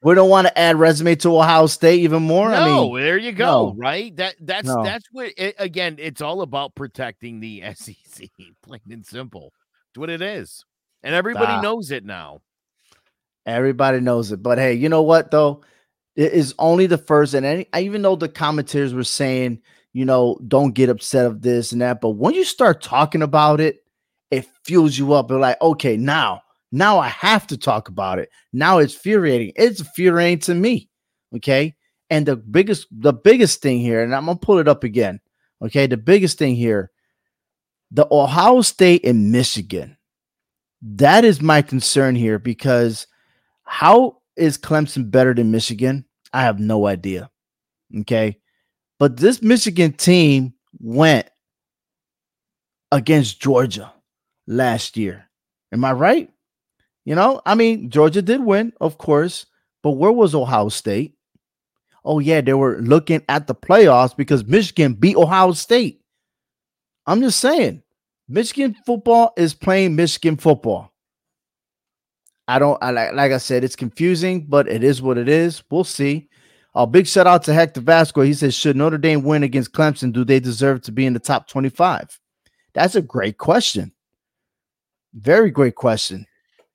we 0.03 0.15
don't 0.15 0.29
want 0.29 0.47
to 0.47 0.57
add 0.57 0.77
resume 0.77 1.15
to 1.15 1.37
Ohio 1.37 1.65
State 1.67 2.01
even 2.01 2.23
more. 2.23 2.49
No, 2.49 2.55
I 2.55 2.65
mean, 2.65 2.95
there 2.95 3.17
you 3.17 3.31
go. 3.31 3.69
No, 3.69 3.75
right? 3.75 4.15
That 4.15 4.35
that's 4.39 4.67
no. 4.67 4.83
that's 4.83 5.05
what 5.11 5.31
it, 5.37 5.55
again. 5.57 5.95
It's 5.97 6.21
all 6.21 6.41
about 6.41 6.75
protecting 6.75 7.39
the 7.39 7.63
SEC, 7.75 8.29
plain 8.61 8.81
and 8.91 9.05
simple. 9.05 9.53
It's 9.91 9.97
what 9.97 10.09
it 10.09 10.21
is, 10.21 10.63
and 11.03 11.15
everybody 11.15 11.53
ah. 11.53 11.61
knows 11.61 11.91
it 11.91 12.05
now. 12.05 12.41
Everybody 13.45 13.99
knows 13.99 14.31
it, 14.31 14.41
but 14.41 14.57
hey, 14.57 14.73
you 14.73 14.89
know 14.89 15.01
what 15.01 15.31
though? 15.31 15.63
It 16.15 16.34
is 16.34 16.53
only 16.60 16.86
the 16.86 16.98
first, 16.98 17.34
and 17.34 17.46
any, 17.46 17.67
even 17.75 18.01
though 18.01 18.15
the 18.15 18.29
commentators 18.29 18.93
were 18.93 19.03
saying, 19.03 19.62
you 19.93 20.05
know, 20.05 20.39
don't 20.48 20.74
get 20.74 20.89
upset 20.89 21.25
of 21.25 21.41
this 21.41 21.72
and 21.72 21.82
that, 21.82 22.01
but 22.01 22.12
when 22.12 22.34
you 22.34 22.43
start 22.43 22.82
talking 22.82 23.22
about 23.22 23.60
it, 23.60 23.84
it 24.32 24.48
fuels 24.63 24.98
you 24.98 25.13
up. 25.13 25.29
And 25.32 25.41
like, 25.41 25.62
okay, 25.62 25.98
now 25.98 26.41
now 26.74 26.98
I 26.98 27.08
have 27.08 27.46
to 27.48 27.58
talk 27.58 27.88
about 27.88 28.17
it. 28.17 28.29
Now 28.51 28.79
it's 28.79 28.96
infuriating. 28.96 29.53
It's 29.55 29.79
infuriating 29.79 30.39
to 30.39 30.55
me. 30.55 30.89
Okay. 31.36 31.75
And 32.10 32.25
the 32.25 32.36
biggest, 32.36 32.88
the 32.91 33.13
biggest 33.13 33.62
thing 33.62 33.79
here, 33.79 34.03
and 34.03 34.13
I'm 34.13 34.25
gonna 34.25 34.39
pull 34.39 34.58
it 34.58 34.67
up 34.67 34.84
again. 34.84 35.22
Okay. 35.62 35.86
The 35.86 35.98
biggest 35.98 36.39
thing 36.39 36.55
here, 36.55 36.91
the 37.91 38.08
Ohio 38.12 38.62
State 38.62 39.05
and 39.05 39.32
Michigan. 39.32 39.98
That 40.82 41.24
is 41.24 41.41
my 41.41 41.62
concern 41.62 42.15
here 42.15 42.39
because 42.39 43.05
how 43.63 44.17
is 44.35 44.57
Clemson 44.57 45.09
better 45.09 45.33
than 45.33 45.51
Michigan? 45.51 46.05
I 46.31 46.41
have 46.43 46.59
no 46.59 46.87
idea. 46.87 47.29
Okay. 48.01 48.37
But 48.99 49.17
this 49.17 49.41
Michigan 49.41 49.93
team 49.93 50.53
went 50.79 51.29
against 52.91 53.41
Georgia 53.41 53.91
last 54.47 54.97
year. 54.97 55.29
Am 55.71 55.83
I 55.83 55.91
right? 55.91 56.29
You 57.05 57.15
know, 57.15 57.41
I 57.45 57.55
mean, 57.55 57.89
Georgia 57.89 58.21
did 58.21 58.41
win, 58.41 58.71
of 58.79 58.97
course, 58.97 59.45
but 59.81 59.91
where 59.91 60.11
was 60.11 60.33
Ohio 60.33 60.69
State? 60.69 61.15
Oh, 62.05 62.19
yeah, 62.19 62.41
they 62.41 62.53
were 62.53 62.79
looking 62.81 63.21
at 63.27 63.47
the 63.47 63.55
playoffs 63.55 64.15
because 64.15 64.45
Michigan 64.45 64.93
beat 64.93 65.17
Ohio 65.17 65.51
State. 65.51 66.01
I'm 67.05 67.21
just 67.21 67.39
saying, 67.39 67.83
Michigan 68.29 68.75
football 68.85 69.33
is 69.35 69.53
playing 69.53 69.95
Michigan 69.95 70.37
football. 70.37 70.92
I 72.47 72.59
don't, 72.59 72.81
I 72.83 72.91
like, 72.91 73.13
like 73.13 73.31
I 73.31 73.38
said, 73.38 73.63
it's 73.63 73.75
confusing, 73.75 74.45
but 74.47 74.67
it 74.67 74.83
is 74.83 75.01
what 75.01 75.17
it 75.17 75.29
is. 75.29 75.63
We'll 75.69 75.83
see. 75.83 76.29
A 76.75 76.79
uh, 76.79 76.85
big 76.85 77.07
shout 77.07 77.27
out 77.27 77.43
to 77.43 77.53
Hector 77.53 77.81
Vasco. 77.81 78.21
He 78.21 78.33
says, 78.33 78.55
Should 78.55 78.75
Notre 78.75 78.97
Dame 78.97 79.23
win 79.23 79.43
against 79.43 79.73
Clemson, 79.73 80.12
do 80.12 80.25
they 80.25 80.39
deserve 80.39 80.81
to 80.83 80.91
be 80.91 81.05
in 81.05 81.13
the 81.13 81.19
top 81.19 81.47
25? 81.47 82.19
That's 82.73 82.95
a 82.95 83.01
great 83.01 83.38
question. 83.38 83.91
Very 85.13 85.51
great 85.51 85.75
question. 85.75 86.25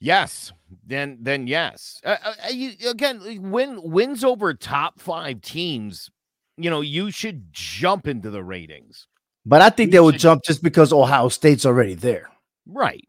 Yes, 0.01 0.53
then 0.87 1.19
then 1.21 1.49
yes. 1.49 2.01
Uh, 2.05 2.17
uh, 2.25 2.35
uh 2.45 2.49
you, 2.53 2.73
again, 2.89 3.21
win 3.51 3.81
wins 3.83 4.23
over 4.23 4.55
top 4.55 5.01
five 5.01 5.41
teams. 5.41 6.09
You 6.57 6.71
know, 6.71 6.81
you 6.81 7.11
should 7.11 7.53
jump 7.53 8.07
into 8.07 8.31
the 8.31 8.45
ratings. 8.45 9.09
But 9.45 9.63
I 9.63 9.71
think 9.71 9.89
you 9.89 9.93
they 9.93 10.01
would 10.01 10.19
jump 10.19 10.45
just 10.45 10.63
because 10.63 10.93
Ohio 10.93 11.29
State's 11.29 11.67
already 11.67 11.95
there. 11.95 12.31
Right. 12.67 13.09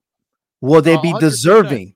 Will 0.62 0.82
they 0.82 0.98
be 0.98 1.13
100%. 1.13 1.20
deserving? 1.20 1.96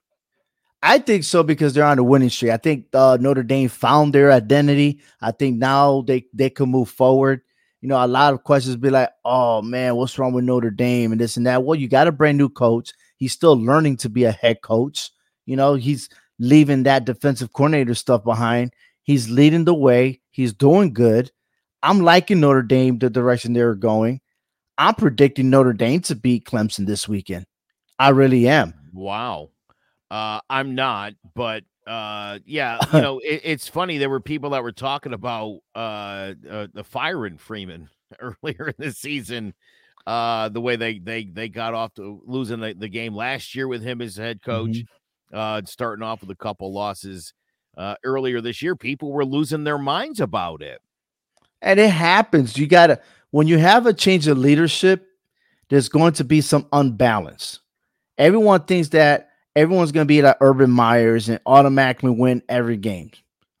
I 0.86 0.98
think 0.98 1.24
so 1.24 1.42
because 1.42 1.72
they're 1.72 1.82
on 1.82 1.98
a 1.98 2.04
winning 2.04 2.28
streak. 2.28 2.52
I 2.52 2.58
think 2.58 2.88
uh, 2.92 3.16
Notre 3.18 3.42
Dame 3.42 3.70
found 3.70 4.12
their 4.12 4.30
identity. 4.30 5.00
I 5.22 5.30
think 5.30 5.56
now 5.56 6.02
they 6.02 6.26
they 6.34 6.50
can 6.50 6.68
move 6.68 6.90
forward. 6.90 7.40
You 7.80 7.88
know, 7.88 8.04
a 8.04 8.06
lot 8.06 8.34
of 8.34 8.44
questions 8.44 8.76
be 8.76 8.90
like, 8.90 9.08
"Oh 9.24 9.62
man, 9.62 9.96
what's 9.96 10.18
wrong 10.18 10.34
with 10.34 10.44
Notre 10.44 10.70
Dame 10.70 11.10
and 11.12 11.18
this 11.20 11.38
and 11.38 11.46
that?" 11.46 11.64
Well, 11.64 11.74
you 11.74 11.88
got 11.88 12.06
a 12.06 12.12
brand 12.12 12.36
new 12.36 12.50
coach. 12.50 12.92
He's 13.16 13.32
still 13.32 13.58
learning 13.58 13.96
to 13.98 14.10
be 14.10 14.24
a 14.24 14.30
head 14.30 14.60
coach. 14.60 15.10
You 15.46 15.56
know, 15.56 15.72
he's 15.72 16.10
leaving 16.38 16.82
that 16.82 17.06
defensive 17.06 17.54
coordinator 17.54 17.94
stuff 17.94 18.22
behind. 18.22 18.74
He's 19.04 19.30
leading 19.30 19.64
the 19.64 19.74
way. 19.74 20.20
He's 20.32 20.52
doing 20.52 20.92
good. 20.92 21.30
I'm 21.82 22.00
liking 22.00 22.40
Notre 22.40 22.62
Dame, 22.62 22.98
the 22.98 23.08
direction 23.08 23.54
they're 23.54 23.74
going. 23.74 24.20
I'm 24.76 24.96
predicting 24.96 25.48
Notre 25.48 25.72
Dame 25.72 26.00
to 26.02 26.14
beat 26.14 26.44
Clemson 26.44 26.84
this 26.84 27.08
weekend. 27.08 27.46
I 27.98 28.10
really 28.10 28.48
am. 28.48 28.74
Wow. 28.92 29.48
Uh, 30.10 30.40
I'm 30.48 30.74
not, 30.74 31.14
but 31.34 31.64
uh, 31.86 32.38
yeah, 32.46 32.78
you 32.92 33.00
know, 33.00 33.18
it, 33.18 33.40
it's 33.44 33.68
funny. 33.68 33.98
There 33.98 34.10
were 34.10 34.20
people 34.20 34.50
that 34.50 34.62
were 34.62 34.72
talking 34.72 35.12
about 35.12 35.60
uh, 35.74 36.34
uh 36.48 36.66
the 36.72 36.84
firing 36.84 37.38
Freeman 37.38 37.88
earlier 38.20 38.68
in 38.68 38.74
the 38.78 38.92
season 38.92 39.54
uh, 40.06 40.48
the 40.48 40.60
way 40.60 40.76
they 40.76 40.98
they 40.98 41.24
they 41.24 41.48
got 41.48 41.74
off 41.74 41.94
to 41.94 42.20
losing 42.26 42.60
the, 42.60 42.74
the 42.74 42.88
game 42.88 43.14
last 43.14 43.54
year 43.54 43.66
with 43.66 43.82
him 43.82 44.00
as 44.00 44.16
head 44.16 44.42
coach, 44.42 44.70
mm-hmm. 44.70 45.36
uh, 45.36 45.62
starting 45.64 46.02
off 46.02 46.20
with 46.20 46.30
a 46.30 46.36
couple 46.36 46.72
losses 46.72 47.32
uh, 47.76 47.94
earlier 48.04 48.40
this 48.40 48.60
year. 48.60 48.76
People 48.76 49.12
were 49.12 49.24
losing 49.24 49.64
their 49.64 49.78
minds 49.78 50.20
about 50.20 50.62
it, 50.62 50.80
and 51.62 51.80
it 51.80 51.90
happens. 51.90 52.58
You 52.58 52.66
gotta 52.66 53.00
when 53.30 53.46
you 53.46 53.58
have 53.58 53.86
a 53.86 53.94
change 53.94 54.28
of 54.28 54.36
leadership, 54.36 55.06
there's 55.70 55.88
going 55.88 56.12
to 56.14 56.24
be 56.24 56.40
some 56.40 56.66
unbalance. 56.72 57.60
Everyone 58.18 58.62
thinks 58.64 58.88
that 58.90 59.30
everyone's 59.56 59.92
going 59.92 60.06
to 60.06 60.08
be 60.08 60.22
like 60.22 60.36
Urban 60.40 60.70
Myers 60.70 61.28
and 61.28 61.40
automatically 61.46 62.10
win 62.10 62.42
every 62.48 62.76
game. 62.76 63.10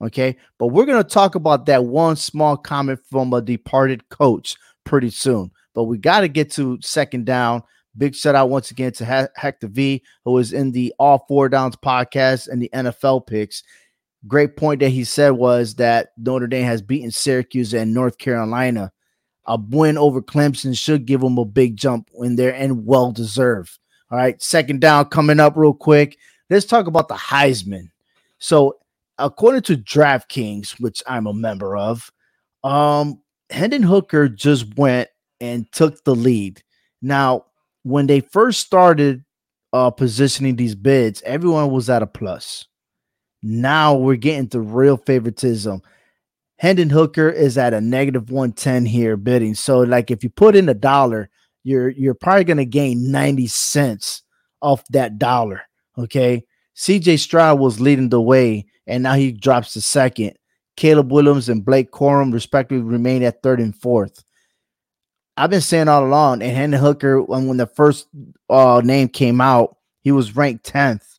Okay, 0.02 0.36
but 0.58 0.66
we're 0.66 0.86
going 0.86 1.02
to 1.02 1.08
talk 1.08 1.34
about 1.34 1.66
that 1.66 1.84
one 1.84 2.16
small 2.16 2.56
comment 2.56 3.00
from 3.10 3.32
a 3.32 3.40
departed 3.40 4.08
coach 4.08 4.56
pretty 4.84 5.10
soon. 5.10 5.50
But 5.74 5.84
we 5.84 5.98
got 5.98 6.20
to 6.20 6.28
get 6.28 6.50
to 6.52 6.78
second 6.82 7.26
down. 7.26 7.62
Big 7.96 8.14
shout 8.14 8.34
out 8.34 8.50
once 8.50 8.70
again 8.70 8.92
to 8.92 9.30
Hector 9.36 9.68
V, 9.68 10.02
who 10.24 10.36
is 10.38 10.52
in 10.52 10.72
the 10.72 10.92
All 10.98 11.24
Four 11.28 11.48
Downs 11.48 11.76
podcast 11.76 12.48
and 12.48 12.60
the 12.60 12.70
NFL 12.74 13.26
picks. 13.26 13.62
Great 14.26 14.56
point 14.56 14.80
that 14.80 14.88
he 14.88 15.04
said 15.04 15.30
was 15.30 15.76
that 15.76 16.12
Notre 16.18 16.48
Dame 16.48 16.64
has 16.64 16.82
beaten 16.82 17.10
Syracuse 17.10 17.72
and 17.72 17.94
North 17.94 18.18
Carolina. 18.18 18.90
A 19.46 19.58
win 19.58 19.96
over 19.96 20.20
Clemson 20.22 20.76
should 20.76 21.06
give 21.06 21.20
them 21.20 21.38
a 21.38 21.44
big 21.44 21.76
jump 21.76 22.08
in 22.14 22.36
there 22.36 22.54
and 22.54 22.84
well 22.84 23.12
deserved. 23.12 23.78
All 24.10 24.18
right, 24.18 24.40
second 24.42 24.80
down 24.80 25.06
coming 25.06 25.40
up 25.40 25.56
real 25.56 25.74
quick. 25.74 26.18
Let's 26.50 26.66
talk 26.66 26.86
about 26.86 27.08
the 27.08 27.14
Heisman. 27.14 27.88
So, 28.38 28.78
according 29.18 29.62
to 29.62 29.76
DraftKings, 29.76 30.80
which 30.80 31.02
I'm 31.06 31.26
a 31.26 31.32
member 31.32 31.76
of, 31.76 32.10
um, 32.62 33.20
Hendon 33.50 33.82
Hooker 33.82 34.28
just 34.28 34.76
went 34.76 35.08
and 35.40 35.70
took 35.72 36.04
the 36.04 36.14
lead. 36.14 36.62
Now, 37.00 37.46
when 37.82 38.06
they 38.06 38.20
first 38.20 38.60
started 38.60 39.24
uh, 39.72 39.90
positioning 39.90 40.56
these 40.56 40.74
bids, 40.74 41.22
everyone 41.22 41.70
was 41.70 41.90
at 41.90 42.02
a 42.02 42.06
plus. 42.06 42.66
Now 43.42 43.94
we're 43.94 44.16
getting 44.16 44.48
to 44.50 44.60
real 44.60 44.96
favoritism. 44.96 45.82
Hendon 46.58 46.90
Hooker 46.90 47.28
is 47.28 47.58
at 47.58 47.74
a 47.74 47.80
negative 47.80 48.30
110 48.30 48.86
here 48.86 49.16
bidding. 49.16 49.54
So, 49.54 49.80
like 49.80 50.10
if 50.10 50.22
you 50.22 50.30
put 50.30 50.56
in 50.56 50.68
a 50.68 50.74
dollar, 50.74 51.28
you're 51.64 51.88
you're 51.90 52.14
probably 52.14 52.44
gonna 52.44 52.64
gain 52.64 53.10
90 53.10 53.46
cents 53.48 54.22
off 54.62 54.84
that 54.90 55.18
dollar. 55.18 55.62
Okay. 55.98 56.44
CJ 56.76 57.18
Stroud 57.20 57.60
was 57.60 57.80
leading 57.80 58.08
the 58.08 58.20
way, 58.20 58.66
and 58.86 59.02
now 59.02 59.14
he 59.14 59.32
drops 59.32 59.72
to 59.72 59.80
second. 59.80 60.34
Caleb 60.76 61.12
Williams 61.12 61.48
and 61.48 61.64
Blake 61.64 61.92
Corum, 61.92 62.32
respectively, 62.32 62.82
remain 62.82 63.22
at 63.22 63.42
third 63.42 63.60
and 63.60 63.76
fourth. 63.76 64.24
I've 65.36 65.50
been 65.50 65.60
saying 65.60 65.88
all 65.88 66.04
along, 66.04 66.42
and 66.42 66.56
Hendon 66.56 66.80
Hooker, 66.80 67.22
when, 67.22 67.46
when 67.46 67.56
the 67.56 67.66
first 67.66 68.08
uh, 68.48 68.80
name 68.84 69.08
came 69.08 69.40
out, 69.40 69.76
he 70.00 70.12
was 70.12 70.36
ranked 70.36 70.70
10th. 70.70 71.18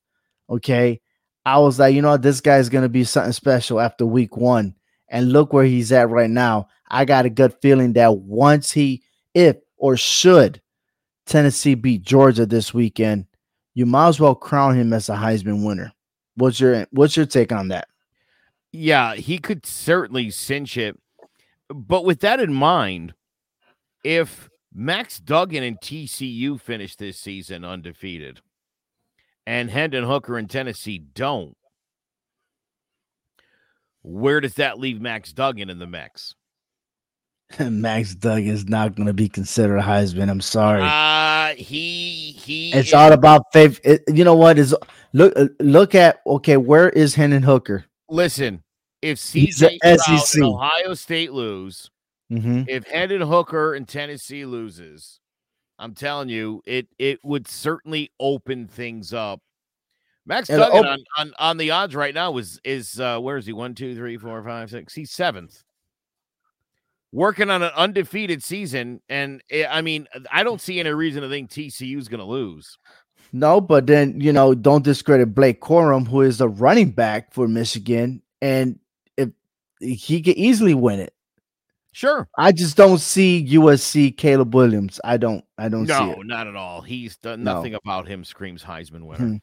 Okay. 0.50 1.02
I 1.46 1.60
was 1.60 1.80
like, 1.80 1.94
you 1.94 2.02
know, 2.02 2.18
this 2.18 2.42
guy's 2.42 2.70
going 2.70 2.84
to 2.84 2.90
be 2.90 3.04
something 3.04 3.34
special 3.34 3.80
after 3.80 4.06
week 4.06 4.38
one. 4.38 4.75
And 5.10 5.32
look 5.32 5.54
where 5.54 5.66
he's 5.66 5.92
at 5.92 6.10
right 6.10 6.30
now. 6.30 6.70
I 6.90 7.06
got 7.06 7.25
a 7.25 7.30
good 7.30 7.54
feeling 7.62 7.94
that 7.94 8.18
once 8.18 8.72
he, 8.72 9.04
if 9.34 9.58
or 9.77 9.98
should 9.98 10.62
Tennessee 11.25 11.75
beat 11.75 12.01
Georgia 12.01 12.46
this 12.46 12.74
weekend, 12.74 13.25
you 13.74 13.86
might 13.86 14.10
as 14.10 14.20
well 14.20 14.36
crown 14.36 14.75
him 14.75 14.94
as 14.94 15.10
a 15.10 15.15
Heisman 15.15 15.65
winner. 15.65 15.91
What's 16.36 16.60
your 16.60 16.86
what's 16.91 17.15
your 17.15 17.25
take 17.25 17.51
on 17.51 17.70
that? 17.70 17.88
Yeah, 18.72 19.15
he 19.15 19.38
could 19.38 19.65
certainly 19.65 20.29
cinch 20.32 20.77
it. 20.77 21.00
But 21.70 22.05
with 22.05 22.20
that 22.20 22.39
in 22.39 22.53
mind, 22.53 23.13
if 24.03 24.50
Max 24.74 25.20
Duggan 25.20 25.63
and 25.63 25.79
TCU 25.79 26.60
finish 26.60 26.96
this 26.96 27.17
season 27.17 27.63
undefeated 27.63 28.41
and 29.48 29.70
Hendon 29.72 30.03
Hooker 30.03 30.38
and 30.38 30.50
Tennessee 30.50 31.00
don't, 31.00 31.55
where 34.03 34.41
does 34.41 34.55
that 34.55 34.77
leave 34.77 35.01
Max 35.01 35.34
Duggan 35.34 35.70
in 35.70 35.79
the 35.79 35.88
mix? 35.88 36.36
Max 37.60 38.16
Duggan 38.16 38.50
is 38.50 38.68
not 38.68 38.96
going 38.96 39.08
to 39.08 39.14
be 39.14 39.30
considered 39.30 39.78
a 39.78 39.82
Heisman. 39.82 40.30
I'm 40.30 40.42
sorry. 40.42 40.82
Uh 40.84 41.56
he 41.56 42.32
he. 42.32 42.74
It's 42.74 42.90
is, 42.90 42.94
all 42.94 43.12
about 43.12 43.44
faith. 43.54 43.80
It, 43.84 44.04
you 44.08 44.24
know 44.24 44.36
what 44.36 44.58
is 44.58 44.75
look 45.14 45.34
look 45.60 45.96
at 45.96 46.22
okay. 46.25 46.58
Where 46.58 46.90
is 46.90 47.16
Hendon 47.16 47.44
Hooker? 47.44 47.86
Listen, 48.10 48.64
if 49.02 49.18
CJ 49.18 49.78
Stroud 49.78 50.36
and 50.36 50.44
Ohio 50.44 50.94
State 50.94 51.32
lose, 51.32 51.90
mm-hmm. 52.32 52.64
if 52.68 52.88
Hendon 52.88 53.22
Hooker 53.22 53.74
and 53.74 53.88
Tennessee 53.88 54.46
loses, 54.46 55.20
I'm 55.78 55.94
telling 55.94 56.30
you, 56.30 56.62
it 56.66 56.88
it 56.98 57.20
would 57.24 57.48
certainly 57.48 58.12
open 58.20 58.68
things 58.68 59.14
up. 59.14 59.42
Max 60.25 60.50
and 60.50 60.60
Duggan 60.60 60.86
on, 60.86 61.04
on, 61.18 61.34
on 61.38 61.58
the 61.58 61.72
odds 61.72 61.96
right 61.96 62.14
now 62.14 62.36
is 62.38 62.60
is 62.64 63.00
uh 63.00 63.20
where 63.20 63.38
is 63.38 63.46
he? 63.46 63.54
One, 63.54 63.75
two, 63.75 63.96
three, 63.96 64.18
four, 64.18 64.44
five, 64.44 64.70
six. 64.72 64.94
He's 64.94 65.12
seventh. 65.12 65.64
Working 67.15 67.50
on 67.50 67.63
an 67.63 67.72
undefeated 67.77 68.43
season, 68.43 69.00
and 69.07 69.41
I 69.69 69.81
mean, 69.81 70.05
I 70.29 70.43
don't 70.43 70.60
see 70.60 70.81
any 70.81 70.89
reason 70.89 71.22
to 71.22 71.29
think 71.29 71.50
TCU 71.50 71.98
is 71.98 72.10
going 72.10 72.19
to 72.19 72.25
lose. 72.25 72.77
No, 73.31 73.62
but 73.62 73.88
then 73.88 74.19
you 74.19 74.34
know, 74.34 74.53
don't 74.53 74.84
discredit 74.84 75.34
Blake 75.34 75.62
Corum, 75.62 76.05
who 76.05 76.24
is 76.24 76.41
a 76.41 76.50
running 76.50 76.91
back 76.91 77.34
for 77.34 77.48
Michigan, 77.48 78.22
and 78.41 78.79
if 79.15 79.29
he 79.79 80.22
could 80.22 80.36
easily 80.36 80.74
win 80.74 81.00
it. 81.00 81.13
Sure. 81.93 82.27
I 82.38 82.51
just 82.51 82.75
don't 82.75 82.98
see 82.98 83.48
USC 83.50 84.17
Caleb 84.17 84.53
Williams. 84.53 85.00
I 85.05 85.15
don't. 85.15 85.45
I 85.57 85.69
don't 85.69 85.88
see 85.88 85.93
no, 85.93 86.22
not 86.24 86.48
at 86.48 86.57
all. 86.57 86.81
He's 86.81 87.15
done 87.15 87.45
nothing 87.45 87.72
no. 87.72 87.77
about 87.77 88.10
him 88.10 88.25
screams 88.25 88.62
Heisman 88.62 89.03
winner. 89.03 89.25
Hmm. 89.25 89.36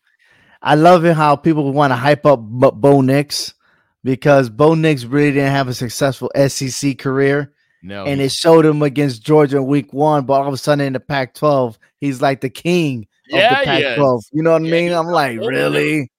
I 0.61 0.75
love 0.75 1.07
it 1.07 1.17
how 1.17 1.37
people 1.37 1.73
want 1.73 1.93
to 1.93 1.97
hype 1.97 2.27
up 2.27 2.41
Bo 2.43 3.01
Nix 3.01 3.55
because 4.05 4.51
Bo 4.51 4.75
Nix 4.75 5.05
really 5.05 5.33
didn't 5.33 5.53
have 5.53 5.69
a 5.69 5.75
successful 5.75 6.31
SEC 6.49 6.99
career. 6.99 7.55
No. 7.83 8.05
And 8.05 8.21
it 8.21 8.31
showed 8.31 8.65
him 8.65 8.83
against 8.83 9.23
Georgia 9.23 9.57
in 9.57 9.67
week 9.67 9.93
one, 9.93 10.25
but 10.25 10.35
all 10.35 10.47
of 10.47 10.55
a 10.55 10.57
sudden 10.57 10.87
in 10.87 10.93
the 10.93 11.01
Pac 11.01 11.35
12, 11.35 11.79
he's 11.99 12.23
like 12.23 12.41
the 12.41 12.51
king 12.51 13.07
yeah, 13.29 13.53
of 13.53 13.59
the 13.59 13.65
Pac 13.65 13.97
12. 13.97 14.25
You 14.33 14.43
know 14.43 14.53
what 14.53 14.63
yeah, 14.63 14.69
I 14.69 14.81
mean? 14.81 14.93
I'm 14.93 15.07
like, 15.07 15.39
really? 15.39 16.11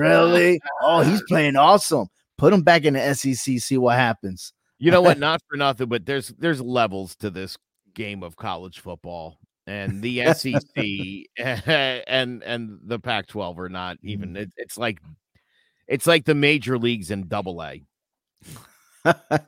really? 0.00 0.60
Oh, 0.80 1.00
he's 1.00 1.22
playing 1.28 1.56
awesome. 1.56 2.06
Put 2.38 2.52
him 2.52 2.62
back 2.62 2.84
in 2.84 2.94
the 2.94 3.14
SEC, 3.14 3.58
see 3.58 3.78
what 3.78 3.96
happens. 3.96 4.52
You 4.78 4.90
know 4.90 5.02
what? 5.02 5.18
Not 5.20 5.40
for 5.48 5.56
nothing, 5.56 5.88
but 5.88 6.06
there's 6.06 6.28
there's 6.38 6.60
levels 6.60 7.14
to 7.16 7.30
this 7.30 7.56
game 7.94 8.22
of 8.22 8.36
college 8.36 8.80
football, 8.80 9.38
and 9.66 10.02
the 10.02 10.24
SEC 10.34 10.84
and 11.38 12.42
and 12.42 12.80
the 12.84 12.98
Pac-12 12.98 13.58
are 13.58 13.68
not 13.68 13.98
even. 14.02 14.30
Mm-hmm. 14.30 14.36
It, 14.38 14.52
it's 14.56 14.76
like 14.76 15.00
it's 15.86 16.06
like 16.06 16.24
the 16.24 16.34
major 16.34 16.78
leagues 16.78 17.10
in 17.10 17.28
Double 17.28 17.62
A. 17.62 17.84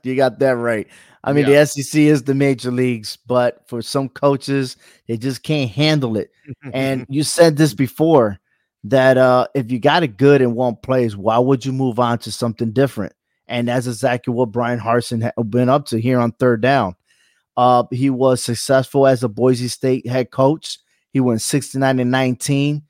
you 0.02 0.14
got 0.14 0.38
that 0.38 0.56
right. 0.56 0.87
I 1.25 1.33
mean, 1.33 1.49
yeah. 1.49 1.61
the 1.61 1.66
SEC 1.66 2.00
is 2.00 2.23
the 2.23 2.35
major 2.35 2.71
leagues, 2.71 3.16
but 3.16 3.66
for 3.66 3.81
some 3.81 4.11
coaches, 4.11 4.76
they 5.09 5.16
just 5.16 5.43
can't 5.43 5.71
handle 5.71 6.19
it. 6.19 6.31
and 6.73 7.07
you 7.09 7.23
said 7.23 7.57
this 7.57 7.73
before 7.73 8.38
that 8.85 9.16
uh, 9.16 9.47
if 9.54 9.73
you 9.73 9.78
got 9.78 10.02
it 10.02 10.19
good 10.19 10.43
in 10.43 10.54
one 10.54 10.76
place, 10.76 11.16
why 11.16 11.38
would 11.38 11.64
you 11.64 11.73
move 11.73 11.99
on 11.99 12.19
to 12.19 12.31
something 12.31 12.73
different? 12.73 13.14
And 13.47 13.69
that's 13.69 13.87
exactly 13.87 14.35
what 14.35 14.52
Brian 14.52 14.78
Harsin 14.78 15.23
had 15.23 15.50
been 15.50 15.71
up 15.71 15.87
to 15.87 15.99
here 15.99 16.21
on 16.21 16.33
third 16.33 16.61
down. 16.61 16.95
Uh, 17.57 17.85
he 17.90 18.11
was 18.11 18.43
successful 18.43 19.07
as 19.07 19.23
a 19.23 19.28
Boise 19.28 19.69
State 19.69 20.07
head 20.07 20.31
coach. 20.31 20.78
He 21.12 21.21
went 21.21 21.40
69 21.40 22.00
and 22.00 22.11
19, 22.11 22.83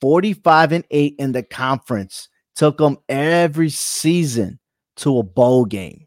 45 0.00 0.72
and 0.72 0.84
8 0.90 1.14
in 1.18 1.32
the 1.32 1.42
conference. 1.42 2.28
Took 2.54 2.78
them 2.78 2.96
every 3.08 3.68
season 3.68 4.58
to 4.96 5.18
a 5.18 5.22
bowl 5.22 5.66
game. 5.66 6.06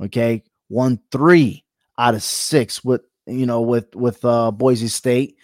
Okay. 0.00 0.42
Won 0.68 1.00
three 1.12 1.64
out 1.98 2.14
of 2.14 2.22
six 2.22 2.84
with 2.84 3.02
you 3.26 3.46
know 3.46 3.60
with 3.60 3.94
with 3.94 4.24
uh 4.24 4.50
Boise 4.50 4.88
State, 4.88 5.36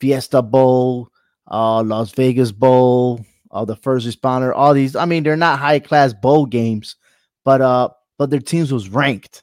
Fiesta 0.00 0.42
Bowl, 0.42 1.10
uh 1.50 1.82
Las 1.82 2.12
Vegas 2.12 2.52
Bowl, 2.52 3.24
uh, 3.50 3.64
the 3.64 3.76
first 3.76 4.06
responder, 4.06 4.52
all 4.54 4.74
these. 4.74 4.96
I 4.96 5.04
mean, 5.04 5.22
they're 5.22 5.36
not 5.36 5.58
high 5.58 5.80
class 5.80 6.12
bowl 6.12 6.46
games, 6.46 6.96
but 7.44 7.60
uh, 7.60 7.90
but 8.18 8.30
their 8.30 8.40
teams 8.40 8.72
was 8.72 8.88
ranked. 8.88 9.42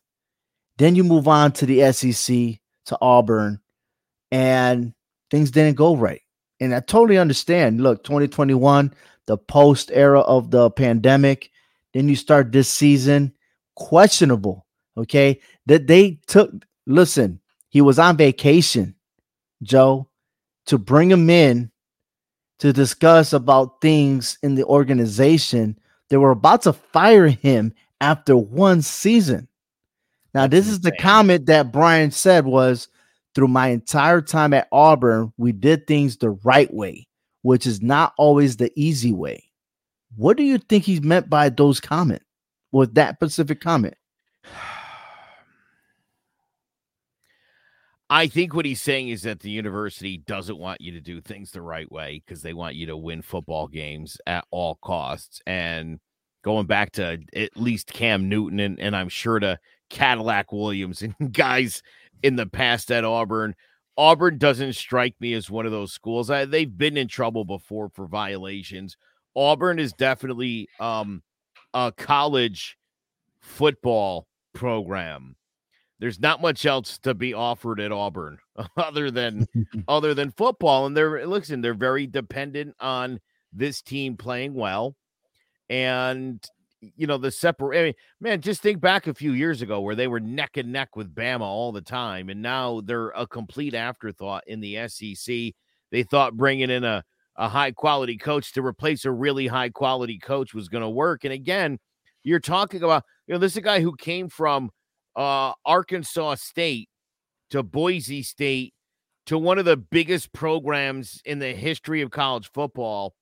Then 0.77 0.95
you 0.95 1.03
move 1.03 1.27
on 1.27 1.51
to 1.53 1.65
the 1.65 1.91
SEC 1.91 2.59
to 2.85 2.97
Auburn, 3.01 3.59
and 4.31 4.93
things 5.29 5.51
didn't 5.51 5.75
go 5.75 5.95
right. 5.95 6.21
And 6.59 6.73
I 6.73 6.79
totally 6.79 7.17
understand. 7.17 7.81
Look, 7.81 8.03
2021, 8.03 8.93
the 9.25 9.37
post 9.37 9.91
era 9.93 10.21
of 10.21 10.51
the 10.51 10.71
pandemic. 10.71 11.51
Then 11.93 12.09
you 12.09 12.15
start 12.15 12.51
this 12.51 12.69
season 12.69 13.33
questionable. 13.75 14.66
Okay, 14.97 15.39
that 15.65 15.87
they 15.87 16.19
took. 16.27 16.51
Listen, 16.85 17.39
he 17.69 17.81
was 17.81 17.99
on 17.99 18.17
vacation, 18.17 18.95
Joe, 19.61 20.09
to 20.65 20.77
bring 20.77 21.11
him 21.11 21.29
in 21.29 21.71
to 22.59 22.73
discuss 22.73 23.33
about 23.33 23.81
things 23.81 24.37
in 24.41 24.55
the 24.55 24.63
organization. 24.65 25.77
They 26.09 26.17
were 26.17 26.31
about 26.31 26.63
to 26.63 26.73
fire 26.73 27.27
him 27.27 27.73
after 28.01 28.35
one 28.35 28.81
season. 28.81 29.47
Now, 30.33 30.47
this 30.47 30.67
is 30.67 30.81
the 30.81 30.91
comment 30.91 31.45
that 31.47 31.71
Brian 31.71 32.11
said 32.11 32.45
was 32.45 32.87
through 33.37 33.47
my 33.47 33.67
entire 33.67 34.21
time 34.21 34.53
at 34.53 34.67
Auburn, 34.71 35.31
we 35.37 35.51
did 35.51 35.85
things 35.85 36.17
the 36.17 36.31
right 36.31 36.73
way, 36.73 37.07
which 37.43 37.67
is 37.67 37.83
not 37.83 38.13
always 38.17 38.57
the 38.57 38.71
easy 38.75 39.13
way. 39.13 39.43
What 40.15 40.37
do 40.37 40.43
you 40.43 40.57
think 40.57 40.83
he 40.83 40.99
meant 40.99 41.29
by 41.29 41.49
those 41.49 41.79
comments 41.79 42.25
with 42.71 42.95
that 42.95 43.15
specific 43.17 43.61
comment? 43.61 43.93
I 48.09 48.27
think 48.27 48.53
what 48.53 48.65
he's 48.65 48.81
saying 48.81 49.09
is 49.09 49.23
that 49.23 49.41
the 49.41 49.49
university 49.49 50.17
doesn't 50.17 50.57
want 50.57 50.79
you 50.79 50.93
to 50.93 51.01
do 51.01 51.19
things 51.19 51.51
the 51.51 51.61
right 51.61 51.91
way 51.91 52.23
because 52.25 52.41
they 52.41 52.53
want 52.53 52.75
you 52.75 52.85
to 52.87 52.95
win 52.95 53.21
football 53.21 53.67
games 53.67 54.17
at 54.25 54.45
all 54.49 54.75
costs. 54.81 55.41
And 55.45 55.99
going 56.43 56.67
back 56.67 56.93
to 56.93 57.19
at 57.35 57.57
least 57.57 57.87
Cam 57.91 58.29
Newton 58.29 58.61
and, 58.61 58.79
and 58.79 58.95
I'm 58.95 59.09
sure 59.09 59.39
to 59.39 59.59
Cadillac 59.89 60.53
Williams 60.53 61.01
and 61.01 61.15
guys 61.33 61.81
in 62.23 62.35
the 62.35 62.45
past 62.45 62.91
at 62.91 63.03
Auburn. 63.03 63.55
Auburn 63.97 64.37
doesn't 64.37 64.73
strike 64.73 65.15
me 65.19 65.33
as 65.33 65.49
one 65.49 65.65
of 65.65 65.71
those 65.71 65.91
schools. 65.91 66.29
I, 66.29 66.45
they've 66.45 66.77
been 66.77 66.97
in 66.97 67.07
trouble 67.07 67.45
before 67.45 67.89
for 67.89 68.07
violations. 68.07 68.95
Auburn 69.35 69.79
is 69.79 69.91
definitely 69.93 70.69
um, 70.79 71.23
a 71.73 71.91
college 71.95 72.77
football 73.39 74.27
program. 74.53 75.36
There's 75.99 76.19
not 76.19 76.41
much 76.41 76.65
else 76.65 76.99
to 76.99 77.13
be 77.13 77.33
offered 77.33 77.79
at 77.79 77.91
Auburn 77.91 78.37
other 78.77 79.11
than 79.11 79.47
other 79.87 80.13
than 80.13 80.31
football. 80.31 80.85
And 80.85 80.95
they're 80.95 81.25
listen, 81.25 81.61
they're 81.61 81.73
very 81.73 82.07
dependent 82.07 82.75
on 82.79 83.19
this 83.53 83.81
team 83.81 84.17
playing 84.17 84.53
well 84.53 84.95
and 85.69 86.45
you 86.79 87.07
know 87.07 87.17
the 87.17 87.31
separate 87.31 87.79
I 87.79 87.83
mean, 87.85 87.93
man 88.21 88.41
just 88.41 88.61
think 88.61 88.79
back 88.79 89.07
a 89.07 89.13
few 89.13 89.33
years 89.33 89.61
ago 89.61 89.81
where 89.81 89.95
they 89.95 90.07
were 90.07 90.19
neck 90.19 90.57
and 90.57 90.71
neck 90.71 90.95
with 90.95 91.13
bama 91.13 91.41
all 91.41 91.71
the 91.71 91.81
time 91.81 92.29
and 92.29 92.41
now 92.41 92.81
they're 92.81 93.09
a 93.09 93.25
complete 93.25 93.73
afterthought 93.73 94.43
in 94.47 94.59
the 94.59 94.87
sec 94.87 95.53
they 95.91 96.03
thought 96.03 96.37
bringing 96.37 96.69
in 96.69 96.83
a, 96.83 97.03
a 97.37 97.49
high 97.49 97.71
quality 97.71 98.17
coach 98.17 98.53
to 98.53 98.61
replace 98.61 99.05
a 99.05 99.11
really 99.11 99.47
high 99.47 99.69
quality 99.69 100.19
coach 100.19 100.53
was 100.53 100.69
going 100.69 100.83
to 100.83 100.89
work 100.89 101.23
and 101.23 101.33
again 101.33 101.79
you're 102.23 102.39
talking 102.39 102.83
about 102.83 103.03
you 103.25 103.33
know 103.33 103.39
this 103.39 103.53
is 103.53 103.57
a 103.57 103.61
guy 103.61 103.81
who 103.81 103.95
came 103.95 104.29
from 104.29 104.69
uh 105.17 105.51
arkansas 105.65 106.35
state 106.35 106.89
to 107.49 107.63
boise 107.63 108.23
state 108.23 108.73
to 109.25 109.37
one 109.37 109.57
of 109.59 109.65
the 109.65 109.77
biggest 109.77 110.31
programs 110.31 111.21
in 111.25 111.39
the 111.39 111.53
history 111.53 112.01
of 112.01 112.11
college 112.11 112.49
football 112.53 113.13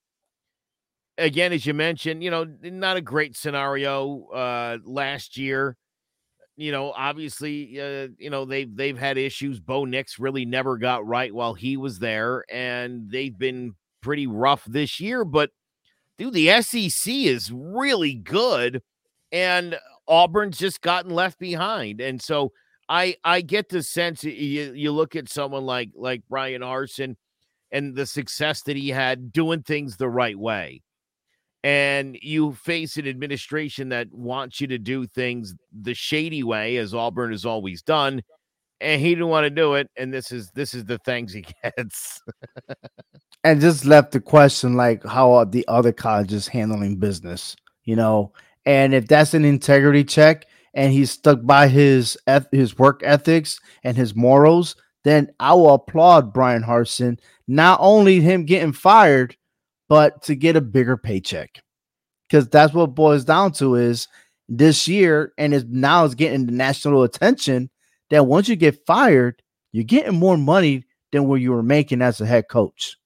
again, 1.17 1.53
as 1.53 1.65
you 1.65 1.73
mentioned, 1.73 2.23
you 2.23 2.31
know, 2.31 2.45
not 2.61 2.97
a 2.97 3.01
great 3.01 3.35
scenario 3.35 4.25
uh, 4.27 4.77
last 4.83 5.37
year. 5.37 5.77
You 6.57 6.71
know, 6.71 6.93
obviously, 6.93 7.79
uh, 7.81 8.07
you 8.17 8.29
know 8.29 8.45
they've 8.45 8.73
they've 8.73 8.97
had 8.97 9.17
issues. 9.17 9.59
Bo 9.59 9.83
Nix 9.83 10.19
really 10.19 10.45
never 10.45 10.77
got 10.77 11.05
right 11.05 11.33
while 11.33 11.53
he 11.53 11.75
was 11.75 11.99
there, 11.99 12.45
and 12.49 13.11
they've 13.11 13.37
been 13.37 13.73
pretty 14.01 14.25
rough 14.25 14.63
this 14.63 15.01
year. 15.01 15.25
But 15.25 15.49
dude, 16.17 16.33
the 16.33 16.61
SEC 16.61 17.13
is 17.13 17.51
really 17.51 18.13
good, 18.13 18.81
and 19.33 19.77
Auburn's 20.07 20.57
just 20.57 20.81
gotten 20.81 21.11
left 21.11 21.39
behind, 21.39 22.01
and 22.01 22.21
so 22.21 22.51
I 22.89 23.15
I 23.23 23.41
get 23.41 23.69
the 23.69 23.83
sense 23.83 24.23
you 24.23 24.73
you 24.73 24.91
look 24.91 25.15
at 25.15 25.29
someone 25.29 25.65
like 25.65 25.91
like 25.95 26.23
Brian 26.29 26.61
Harsin 26.61 27.15
and 27.71 27.95
the 27.95 28.05
success 28.05 28.61
that 28.63 28.75
he 28.75 28.89
had 28.89 29.31
doing 29.31 29.63
things 29.63 29.97
the 29.97 30.09
right 30.09 30.37
way 30.37 30.81
and 31.65 32.15
you 32.21 32.53
face 32.53 32.95
an 32.95 33.07
administration 33.07 33.89
that 33.89 34.07
wants 34.11 34.61
you 34.61 34.67
to 34.67 34.77
do 34.77 35.07
things 35.07 35.55
the 35.81 35.95
shady 35.95 36.43
way 36.43 36.77
as 36.77 36.93
auburn 36.93 37.31
has 37.31 37.43
always 37.43 37.81
done 37.81 38.21
and 38.81 39.01
he 39.01 39.09
didn't 39.09 39.29
want 39.29 39.45
to 39.45 39.49
do 39.49 39.73
it 39.73 39.89
and 39.97 40.13
this 40.13 40.31
is 40.31 40.51
this 40.51 40.75
is 40.75 40.85
the 40.85 40.99
things 40.99 41.33
he 41.33 41.43
gets. 41.63 42.21
And 43.43 43.59
just 43.59 43.83
left 43.83 44.11
the 44.11 44.19
question 44.19 44.75
like 44.75 45.03
how 45.03 45.31
are 45.31 45.45
the 45.45 45.67
other 45.67 45.91
colleges 45.91 46.47
handling 46.47 46.97
business 46.97 47.55
you 47.83 47.95
know 47.95 48.31
and 48.65 48.93
if 48.93 49.07
that's 49.07 49.33
an 49.33 49.45
integrity 49.45 50.03
check 50.03 50.45
and 50.73 50.91
he's 50.91 51.11
stuck 51.11 51.39
by 51.43 51.67
his 51.67 52.17
his 52.51 52.77
work 52.77 53.01
ethics 53.03 53.59
and 53.83 53.97
his 53.97 54.15
morals 54.15 54.75
then 55.03 55.29
i 55.39 55.53
will 55.53 55.73
applaud 55.73 56.33
Brian 56.33 56.63
harsin 56.63 57.19
not 57.47 57.79
only 57.81 58.21
him 58.21 58.45
getting 58.45 58.73
fired 58.73 59.35
but 59.87 60.21
to 60.23 60.35
get 60.35 60.55
a 60.55 60.61
bigger 60.61 60.97
paycheck. 60.97 61.61
Because 62.27 62.47
that's 62.49 62.73
what 62.73 62.95
boils 62.95 63.23
down 63.23 63.51
to 63.53 63.75
is 63.75 64.07
this 64.49 64.87
year 64.87 65.33
and 65.37 65.53
is 65.53 65.65
now 65.65 66.05
is 66.05 66.15
getting 66.15 66.45
the 66.45 66.51
national 66.51 67.03
attention 67.03 67.69
that 68.09 68.25
once 68.25 68.47
you 68.47 68.55
get 68.55 68.85
fired, 68.85 69.41
you're 69.71 69.83
getting 69.83 70.19
more 70.19 70.37
money 70.37 70.85
than 71.11 71.27
what 71.27 71.41
you 71.41 71.51
were 71.51 71.63
making 71.63 72.01
as 72.01 72.19
a 72.19 72.25
head 72.25 72.45
coach. 72.49 72.97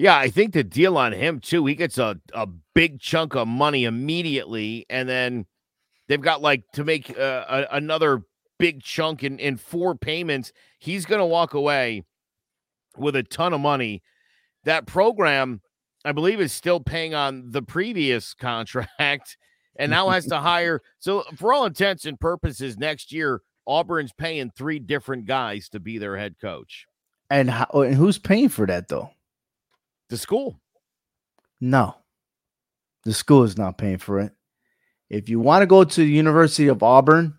Yeah, 0.00 0.16
I 0.16 0.30
think 0.30 0.54
the 0.54 0.64
deal 0.64 0.96
on 0.96 1.12
him 1.12 1.40
too, 1.40 1.66
he 1.66 1.74
gets 1.74 1.98
a, 1.98 2.18
a 2.32 2.46
big 2.74 3.00
chunk 3.00 3.34
of 3.34 3.46
money 3.46 3.84
immediately, 3.84 4.86
and 4.88 5.06
then 5.06 5.44
they've 6.08 6.22
got 6.22 6.40
like 6.40 6.62
to 6.72 6.84
make 6.84 7.10
uh, 7.18 7.44
a, 7.46 7.76
another 7.76 8.22
big 8.58 8.82
chunk 8.82 9.22
in, 9.22 9.38
in 9.38 9.58
four 9.58 9.94
payments. 9.94 10.54
He's 10.78 11.04
going 11.04 11.18
to 11.18 11.26
walk 11.26 11.52
away 11.52 12.04
with 12.96 13.14
a 13.14 13.22
ton 13.22 13.52
of 13.52 13.60
money. 13.60 14.02
That 14.64 14.86
program, 14.86 15.60
I 16.02 16.12
believe, 16.12 16.40
is 16.40 16.54
still 16.54 16.80
paying 16.80 17.14
on 17.14 17.50
the 17.50 17.60
previous 17.60 18.32
contract 18.40 19.36
and 19.76 19.90
now 19.90 20.08
has 20.08 20.24
to 20.28 20.38
hire. 20.38 20.80
So, 20.98 21.24
for 21.36 21.52
all 21.52 21.66
intents 21.66 22.06
and 22.06 22.18
purposes, 22.18 22.78
next 22.78 23.12
year, 23.12 23.42
Auburn's 23.66 24.14
paying 24.14 24.50
three 24.50 24.78
different 24.78 25.26
guys 25.26 25.68
to 25.68 25.78
be 25.78 25.98
their 25.98 26.16
head 26.16 26.36
coach. 26.40 26.86
And, 27.28 27.50
how, 27.50 27.66
and 27.74 27.94
who's 27.94 28.16
paying 28.16 28.48
for 28.48 28.66
that, 28.66 28.88
though? 28.88 29.10
The 30.10 30.18
school. 30.18 30.60
No, 31.60 31.94
the 33.04 33.14
school 33.14 33.44
is 33.44 33.56
not 33.56 33.78
paying 33.78 33.98
for 33.98 34.18
it. 34.18 34.32
If 35.08 35.28
you 35.28 35.38
want 35.40 35.62
to 35.62 35.66
go 35.66 35.84
to 35.84 36.00
the 36.00 36.10
University 36.10 36.68
of 36.68 36.82
Auburn, 36.82 37.34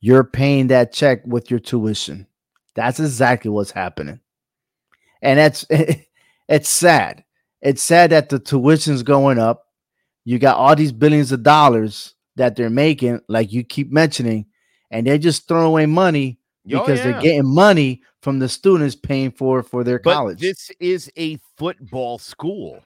you're 0.00 0.24
paying 0.24 0.68
that 0.68 0.92
check 0.92 1.20
with 1.26 1.50
your 1.50 1.60
tuition. 1.60 2.26
That's 2.74 2.98
exactly 2.98 3.50
what's 3.50 3.70
happening. 3.70 4.20
And 5.20 5.38
that's 5.38 5.66
it's 6.48 6.68
sad. 6.68 7.24
It's 7.60 7.82
sad 7.82 8.10
that 8.10 8.28
the 8.28 8.38
tuition's 8.38 9.02
going 9.02 9.38
up. 9.38 9.66
You 10.24 10.38
got 10.38 10.56
all 10.56 10.76
these 10.76 10.92
billions 10.92 11.32
of 11.32 11.42
dollars 11.42 12.14
that 12.36 12.56
they're 12.56 12.70
making, 12.70 13.20
like 13.28 13.52
you 13.52 13.64
keep 13.64 13.90
mentioning, 13.90 14.46
and 14.90 15.06
they're 15.06 15.18
just 15.18 15.48
throwing 15.48 15.66
away 15.66 15.86
money 15.86 16.38
oh, 16.66 16.80
because 16.80 17.00
oh, 17.00 17.04
yeah. 17.04 17.12
they're 17.12 17.20
getting 17.20 17.46
money 17.46 18.02
from 18.22 18.38
the 18.38 18.48
students 18.48 18.94
paying 18.94 19.30
for 19.30 19.62
for 19.62 19.84
their 19.84 19.98
but 19.98 20.14
college. 20.14 20.40
This 20.40 20.70
is 20.80 21.10
a 21.16 21.38
football 21.56 22.18
school. 22.18 22.82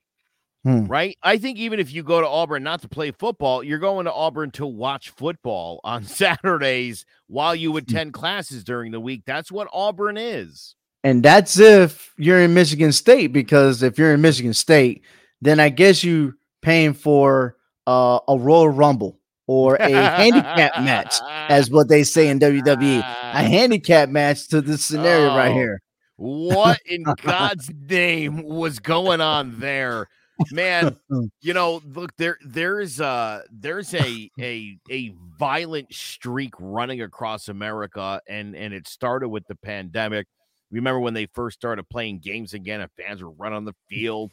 Hmm. 0.64 0.84
Right? 0.84 1.18
I 1.24 1.38
think 1.38 1.58
even 1.58 1.80
if 1.80 1.92
you 1.92 2.04
go 2.04 2.20
to 2.20 2.28
Auburn 2.28 2.62
not 2.62 2.82
to 2.82 2.88
play 2.88 3.10
football, 3.10 3.64
you're 3.64 3.80
going 3.80 4.04
to 4.04 4.12
Auburn 4.12 4.52
to 4.52 4.66
watch 4.66 5.10
football 5.10 5.80
on 5.84 6.04
Saturdays 6.04 7.04
while 7.26 7.54
you 7.54 7.72
hmm. 7.72 7.78
attend 7.78 8.12
classes 8.12 8.62
during 8.62 8.92
the 8.92 9.00
week. 9.00 9.22
That's 9.26 9.50
what 9.50 9.68
Auburn 9.72 10.16
is. 10.16 10.76
And 11.04 11.22
that's 11.22 11.58
if 11.58 12.14
you're 12.16 12.40
in 12.40 12.54
Michigan 12.54 12.92
State, 12.92 13.32
because 13.32 13.82
if 13.82 13.98
you're 13.98 14.14
in 14.14 14.20
Michigan 14.20 14.54
State, 14.54 15.02
then 15.40 15.58
I 15.58 15.68
guess 15.68 16.04
you 16.04 16.34
paying 16.60 16.94
for 16.94 17.56
uh, 17.88 18.20
a 18.28 18.38
Royal 18.38 18.68
Rumble 18.68 19.18
or 19.46 19.76
a 19.76 19.90
handicap 19.90 20.82
match, 20.82 21.16
as 21.48 21.70
what 21.70 21.88
they 21.88 22.04
say 22.04 22.28
in 22.28 22.38
WWE. 22.38 22.98
A 23.00 23.42
handicap 23.42 24.08
match 24.08 24.48
to 24.48 24.60
this 24.60 24.84
scenario 24.84 25.30
oh, 25.30 25.36
right 25.36 25.52
here. 25.52 25.82
what 26.16 26.80
in 26.86 27.04
God's 27.22 27.70
name 27.88 28.42
was 28.42 28.78
going 28.78 29.20
on 29.20 29.58
there? 29.58 30.08
Man, 30.50 30.96
you 31.40 31.54
know, 31.54 31.82
look 31.84 32.16
there 32.16 32.38
there's 32.44 33.00
uh 33.00 33.42
there's 33.50 33.94
a 33.94 34.30
a 34.40 34.78
a 34.90 35.14
violent 35.38 35.92
streak 35.92 36.54
running 36.58 37.02
across 37.02 37.48
America 37.48 38.20
and 38.28 38.56
and 38.56 38.72
it 38.72 38.88
started 38.88 39.28
with 39.28 39.46
the 39.46 39.54
pandemic. 39.56 40.26
Remember 40.70 41.00
when 41.00 41.14
they 41.14 41.26
first 41.26 41.58
started 41.60 41.88
playing 41.88 42.20
games 42.20 42.54
again 42.54 42.80
and 42.80 42.90
fans 42.96 43.22
were 43.22 43.30
running 43.30 43.58
on 43.58 43.64
the 43.66 43.74
field, 43.88 44.32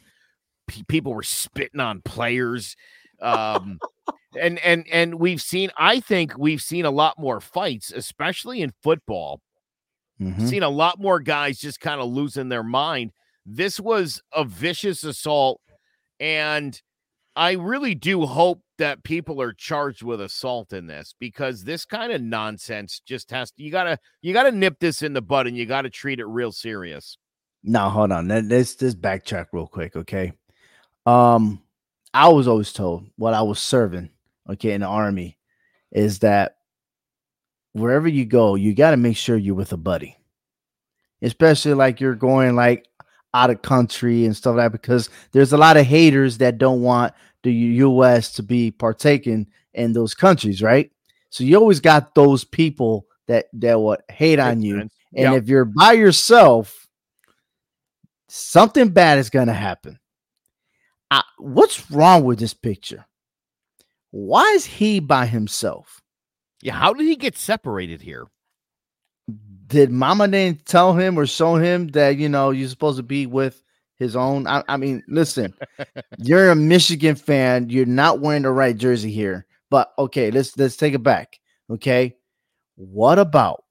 P- 0.66 0.84
people 0.84 1.14
were 1.14 1.22
spitting 1.22 1.80
on 1.80 2.00
players. 2.02 2.76
Um 3.20 3.78
and 4.38 4.58
and 4.60 4.86
and 4.90 5.14
we've 5.14 5.42
seen 5.42 5.70
I 5.76 6.00
think 6.00 6.36
we've 6.38 6.62
seen 6.62 6.84
a 6.84 6.90
lot 6.90 7.18
more 7.18 7.40
fights, 7.40 7.92
especially 7.92 8.62
in 8.62 8.72
football. 8.82 9.40
Mm-hmm. 10.20 10.46
Seen 10.46 10.62
a 10.62 10.68
lot 10.68 11.00
more 11.00 11.20
guys 11.20 11.58
just 11.58 11.80
kind 11.80 12.00
of 12.00 12.10
losing 12.10 12.48
their 12.48 12.62
mind. 12.62 13.12
This 13.46 13.80
was 13.80 14.20
a 14.32 14.44
vicious 14.44 15.02
assault 15.02 15.60
and 16.18 16.80
I 17.36 17.52
really 17.52 17.94
do 17.94 18.26
hope 18.26 18.60
that 18.78 19.02
people 19.02 19.40
are 19.40 19.52
charged 19.52 20.02
with 20.02 20.20
assault 20.20 20.72
in 20.72 20.86
this 20.86 21.14
because 21.18 21.64
this 21.64 21.84
kind 21.84 22.12
of 22.12 22.20
nonsense 22.20 23.00
just 23.04 23.30
has 23.30 23.50
to 23.52 23.62
you 23.62 23.70
gotta 23.70 23.98
you 24.20 24.32
gotta 24.32 24.52
nip 24.52 24.76
this 24.80 25.02
in 25.02 25.12
the 25.12 25.22
bud 25.22 25.46
and 25.46 25.56
you 25.56 25.66
gotta 25.66 25.90
treat 25.90 26.20
it 26.20 26.26
real 26.26 26.52
serious. 26.52 27.16
Now 27.62 27.88
hold 27.88 28.12
on. 28.12 28.28
Let's 28.28 28.74
just 28.74 29.00
backtrack 29.00 29.46
real 29.52 29.66
quick, 29.66 29.96
okay? 29.96 30.32
Um, 31.06 31.62
I 32.12 32.28
was 32.28 32.48
always 32.48 32.72
told 32.72 33.06
what 33.16 33.34
I 33.34 33.42
was 33.42 33.58
serving, 33.58 34.10
okay, 34.50 34.72
in 34.72 34.80
the 34.80 34.86
army, 34.86 35.38
is 35.92 36.20
that 36.20 36.56
wherever 37.72 38.08
you 38.08 38.24
go, 38.24 38.54
you 38.54 38.74
got 38.74 38.90
to 38.90 38.96
make 38.96 39.16
sure 39.16 39.36
you're 39.36 39.54
with 39.54 39.72
a 39.72 39.76
buddy, 39.76 40.16
especially 41.22 41.74
like 41.74 42.00
you're 42.00 42.14
going 42.14 42.56
like 42.56 42.86
out 43.32 43.50
of 43.50 43.62
country 43.62 44.24
and 44.24 44.36
stuff 44.36 44.56
like 44.56 44.66
that 44.66 44.72
because 44.72 45.08
there's 45.32 45.52
a 45.52 45.58
lot 45.58 45.76
of 45.76 45.86
haters 45.86 46.38
that 46.38 46.58
don't 46.58 46.82
want 46.82 47.14
the 47.42 47.52
US 47.52 48.32
to 48.32 48.42
be 48.42 48.70
partaking 48.70 49.46
in 49.72 49.92
those 49.92 50.14
countries, 50.14 50.62
right? 50.62 50.90
So 51.30 51.44
you 51.44 51.56
always 51.56 51.80
got 51.80 52.14
those 52.14 52.44
people 52.44 53.06
that 53.28 53.46
that 53.54 53.80
would 53.80 54.00
hate 54.10 54.40
on 54.40 54.62
you. 54.62 54.80
And 54.80 54.90
yep. 55.12 55.42
if 55.42 55.48
you're 55.48 55.64
by 55.64 55.92
yourself, 55.92 56.88
something 58.28 58.88
bad 58.88 59.18
is 59.18 59.30
going 59.30 59.46
to 59.46 59.52
happen. 59.52 59.98
I, 61.10 61.22
what's 61.38 61.90
wrong 61.90 62.24
with 62.24 62.38
this 62.38 62.54
picture? 62.54 63.06
Why 64.10 64.44
is 64.52 64.64
he 64.64 65.00
by 65.00 65.26
himself? 65.26 66.00
Yeah, 66.62 66.74
how 66.74 66.92
did 66.92 67.06
he 67.06 67.16
get 67.16 67.38
separated 67.38 68.02
here? 68.02 68.26
did 69.70 69.90
Mama 69.90 70.28
didn't 70.28 70.66
tell 70.66 70.94
him 70.94 71.18
or 71.18 71.26
show 71.26 71.54
him 71.54 71.88
that 71.88 72.16
you 72.16 72.28
know 72.28 72.50
you're 72.50 72.68
supposed 72.68 72.96
to 72.98 73.02
be 73.02 73.26
with 73.26 73.62
his 73.96 74.16
own? 74.16 74.46
I, 74.46 74.62
I 74.68 74.76
mean, 74.76 75.02
listen, 75.08 75.54
you're 76.18 76.50
a 76.50 76.56
Michigan 76.56 77.14
fan. 77.14 77.70
You're 77.70 77.86
not 77.86 78.20
wearing 78.20 78.42
the 78.42 78.50
right 78.50 78.76
jersey 78.76 79.12
here. 79.12 79.46
But 79.70 79.92
okay, 79.98 80.30
let's 80.30 80.56
let's 80.58 80.76
take 80.76 80.94
it 80.94 81.02
back. 81.02 81.38
Okay, 81.70 82.16
what 82.74 83.18
about 83.18 83.64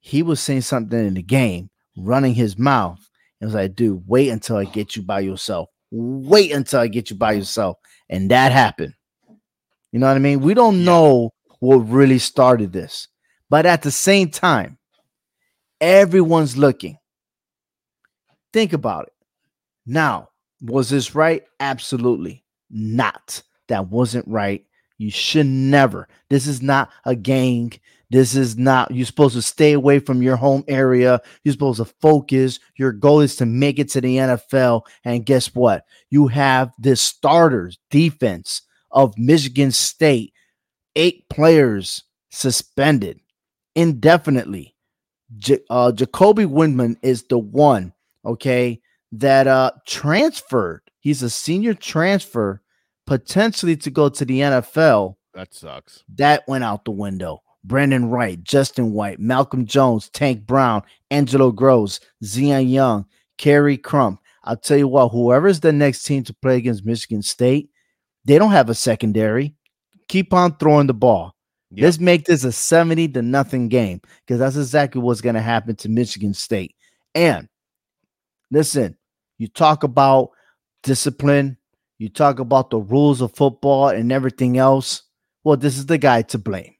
he 0.00 0.22
was 0.22 0.40
saying 0.40 0.62
something 0.62 0.98
in 0.98 1.14
the 1.14 1.22
game, 1.22 1.70
running 1.96 2.34
his 2.34 2.58
mouth. 2.58 2.98
and 3.40 3.48
was 3.48 3.54
like, 3.54 3.76
dude, 3.76 4.02
wait 4.06 4.30
until 4.30 4.56
I 4.56 4.64
get 4.64 4.96
you 4.96 5.02
by 5.02 5.20
yourself. 5.20 5.68
Wait 5.92 6.50
until 6.50 6.80
I 6.80 6.88
get 6.88 7.10
you 7.10 7.16
by 7.16 7.32
yourself. 7.32 7.78
And 8.08 8.30
that 8.32 8.50
happened. 8.50 8.94
You 9.92 9.98
know 9.98 10.06
what 10.06 10.16
I 10.16 10.20
mean? 10.20 10.40
We 10.40 10.54
don't 10.54 10.84
know 10.84 11.32
what 11.58 11.76
really 11.76 12.18
started 12.18 12.72
this. 12.72 13.08
But 13.48 13.66
at 13.66 13.82
the 13.82 13.90
same 13.90 14.30
time, 14.30 14.78
Everyone's 15.80 16.58
looking. 16.58 16.98
Think 18.52 18.72
about 18.72 19.06
it. 19.06 19.12
Now, 19.86 20.28
was 20.60 20.90
this 20.90 21.14
right? 21.14 21.42
Absolutely 21.58 22.44
not. 22.68 23.42
That 23.68 23.88
wasn't 23.88 24.28
right. 24.28 24.64
You 24.98 25.10
should 25.10 25.46
never. 25.46 26.06
This 26.28 26.46
is 26.46 26.60
not 26.60 26.90
a 27.06 27.16
gang. 27.16 27.72
This 28.10 28.34
is 28.34 28.58
not, 28.58 28.90
you're 28.90 29.06
supposed 29.06 29.36
to 29.36 29.42
stay 29.42 29.72
away 29.72 30.00
from 30.00 30.20
your 30.20 30.36
home 30.36 30.64
area. 30.68 31.22
You're 31.44 31.52
supposed 31.52 31.78
to 31.78 31.86
focus. 31.86 32.58
Your 32.76 32.92
goal 32.92 33.20
is 33.20 33.36
to 33.36 33.46
make 33.46 33.78
it 33.78 33.88
to 33.90 34.00
the 34.00 34.16
NFL. 34.16 34.82
And 35.04 35.24
guess 35.24 35.54
what? 35.54 35.84
You 36.10 36.26
have 36.26 36.72
this 36.78 37.00
starters 37.00 37.78
defense 37.88 38.62
of 38.90 39.16
Michigan 39.16 39.70
State, 39.70 40.32
eight 40.96 41.28
players 41.28 42.04
suspended 42.30 43.20
indefinitely. 43.74 44.74
J- 45.36 45.60
uh, 45.70 45.92
Jacoby 45.92 46.44
Windmon 46.44 46.96
is 47.02 47.24
the 47.24 47.38
one, 47.38 47.92
okay, 48.24 48.80
that 49.12 49.46
uh 49.46 49.72
transferred. 49.86 50.82
He's 51.00 51.22
a 51.22 51.30
senior 51.30 51.74
transfer, 51.74 52.60
potentially 53.06 53.76
to 53.78 53.90
go 53.90 54.08
to 54.08 54.24
the 54.24 54.40
NFL. 54.40 55.16
That 55.34 55.54
sucks. 55.54 56.04
That 56.16 56.46
went 56.46 56.64
out 56.64 56.84
the 56.84 56.90
window. 56.90 57.42
Brandon 57.64 58.08
Wright, 58.08 58.42
Justin 58.42 58.92
White, 58.92 59.20
Malcolm 59.20 59.66
Jones, 59.66 60.08
Tank 60.10 60.46
Brown, 60.46 60.82
Angelo 61.10 61.50
Grose, 61.52 62.00
Zion 62.24 62.68
Young, 62.68 63.06
Khary 63.38 63.80
Crump. 63.80 64.20
I'll 64.44 64.56
tell 64.56 64.78
you 64.78 64.88
what, 64.88 65.08
whoever's 65.08 65.60
the 65.60 65.72
next 65.72 66.04
team 66.04 66.24
to 66.24 66.34
play 66.34 66.56
against 66.56 66.86
Michigan 66.86 67.22
State, 67.22 67.70
they 68.30 68.38
don't 68.38 68.52
have 68.52 68.70
a 68.70 68.74
secondary. 68.76 69.56
Keep 70.06 70.32
on 70.32 70.56
throwing 70.56 70.86
the 70.86 70.94
ball. 70.94 71.34
Yep. 71.72 71.84
Let's 71.84 71.98
make 71.98 72.26
this 72.26 72.44
a 72.44 72.52
70 72.52 73.08
to 73.08 73.22
nothing 73.22 73.68
game 73.68 74.00
because 74.24 74.38
that's 74.38 74.54
exactly 74.54 75.00
what's 75.00 75.20
going 75.20 75.34
to 75.34 75.40
happen 75.40 75.74
to 75.74 75.88
Michigan 75.88 76.32
State. 76.32 76.76
And 77.12 77.48
listen, 78.52 78.96
you 79.38 79.48
talk 79.48 79.82
about 79.82 80.30
discipline, 80.84 81.56
you 81.98 82.08
talk 82.08 82.38
about 82.38 82.70
the 82.70 82.78
rules 82.78 83.20
of 83.20 83.34
football 83.34 83.88
and 83.88 84.12
everything 84.12 84.58
else. 84.58 85.02
Well, 85.42 85.56
this 85.56 85.76
is 85.76 85.86
the 85.86 85.98
guy 85.98 86.22
to 86.22 86.38
blame. 86.38 86.76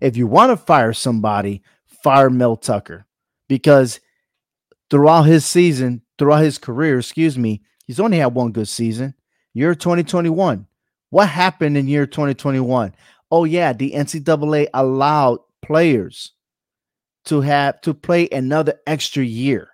If 0.00 0.16
you 0.16 0.26
want 0.26 0.50
to 0.50 0.56
fire 0.56 0.94
somebody, 0.94 1.62
fire 2.02 2.30
Mel 2.30 2.56
Tucker 2.56 3.06
because 3.48 4.00
throughout 4.88 5.24
his 5.24 5.44
season, 5.44 6.00
throughout 6.18 6.44
his 6.44 6.56
career, 6.56 6.98
excuse 6.98 7.36
me, 7.36 7.60
he's 7.86 8.00
only 8.00 8.16
had 8.16 8.34
one 8.34 8.52
good 8.52 8.68
season. 8.68 9.12
Year 9.52 9.74
2021. 9.74 10.66
What 11.16 11.30
happened 11.30 11.78
in 11.78 11.88
year 11.88 12.04
2021? 12.06 12.92
oh 13.30 13.44
yeah, 13.44 13.72
the 13.72 13.92
NCAA 13.92 14.68
allowed 14.74 15.38
players 15.62 16.32
to 17.24 17.40
have 17.40 17.80
to 17.80 17.94
play 17.94 18.28
another 18.30 18.74
extra 18.86 19.24
year. 19.24 19.70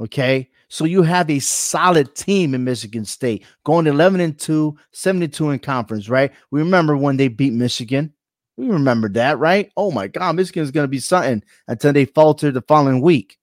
Okay. 0.00 0.48
So 0.68 0.86
you 0.86 1.02
have 1.02 1.28
a 1.28 1.38
solid 1.38 2.14
team 2.14 2.54
in 2.54 2.64
Michigan 2.64 3.04
State 3.04 3.44
going 3.66 3.86
11 3.86 4.20
and 4.22 4.38
2, 4.38 4.74
72 4.92 5.50
in 5.50 5.58
conference, 5.58 6.08
right? 6.08 6.32
We 6.50 6.60
remember 6.60 6.96
when 6.96 7.18
they 7.18 7.28
beat 7.28 7.52
Michigan. 7.52 8.14
We 8.56 8.68
remember 8.68 9.10
that, 9.10 9.38
right? 9.38 9.70
Oh 9.76 9.90
my 9.90 10.08
God, 10.08 10.34
Michigan 10.34 10.62
is 10.62 10.70
going 10.70 10.84
to 10.84 10.88
be 10.88 10.98
something 10.98 11.44
until 11.68 11.92
they 11.92 12.06
faltered 12.06 12.54
the 12.54 12.62
following 12.62 13.02
week. 13.02 13.36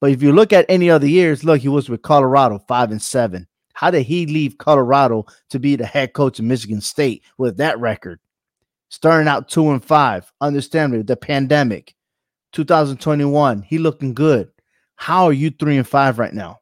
But 0.00 0.10
if 0.10 0.20
you 0.20 0.32
look 0.32 0.52
at 0.52 0.66
any 0.68 0.90
other 0.90 1.06
years, 1.06 1.44
look, 1.44 1.60
he 1.60 1.68
was 1.68 1.88
with 1.88 2.02
Colorado, 2.02 2.58
five 2.66 2.90
and 2.90 3.00
seven. 3.00 3.46
How 3.80 3.90
did 3.90 4.02
he 4.02 4.26
leave 4.26 4.58
Colorado 4.58 5.24
to 5.48 5.58
be 5.58 5.74
the 5.74 5.86
head 5.86 6.12
coach 6.12 6.38
of 6.38 6.44
Michigan 6.44 6.82
State 6.82 7.22
with 7.38 7.56
that 7.56 7.80
record? 7.80 8.20
Starting 8.90 9.26
out 9.26 9.48
two 9.48 9.70
and 9.70 9.82
five, 9.82 10.30
understandably, 10.42 11.00
the 11.00 11.16
pandemic, 11.16 11.94
2021, 12.52 13.62
he 13.62 13.78
looking 13.78 14.12
good. 14.12 14.50
How 14.96 15.24
are 15.24 15.32
you 15.32 15.48
three 15.48 15.78
and 15.78 15.88
five 15.88 16.18
right 16.18 16.34
now? 16.34 16.58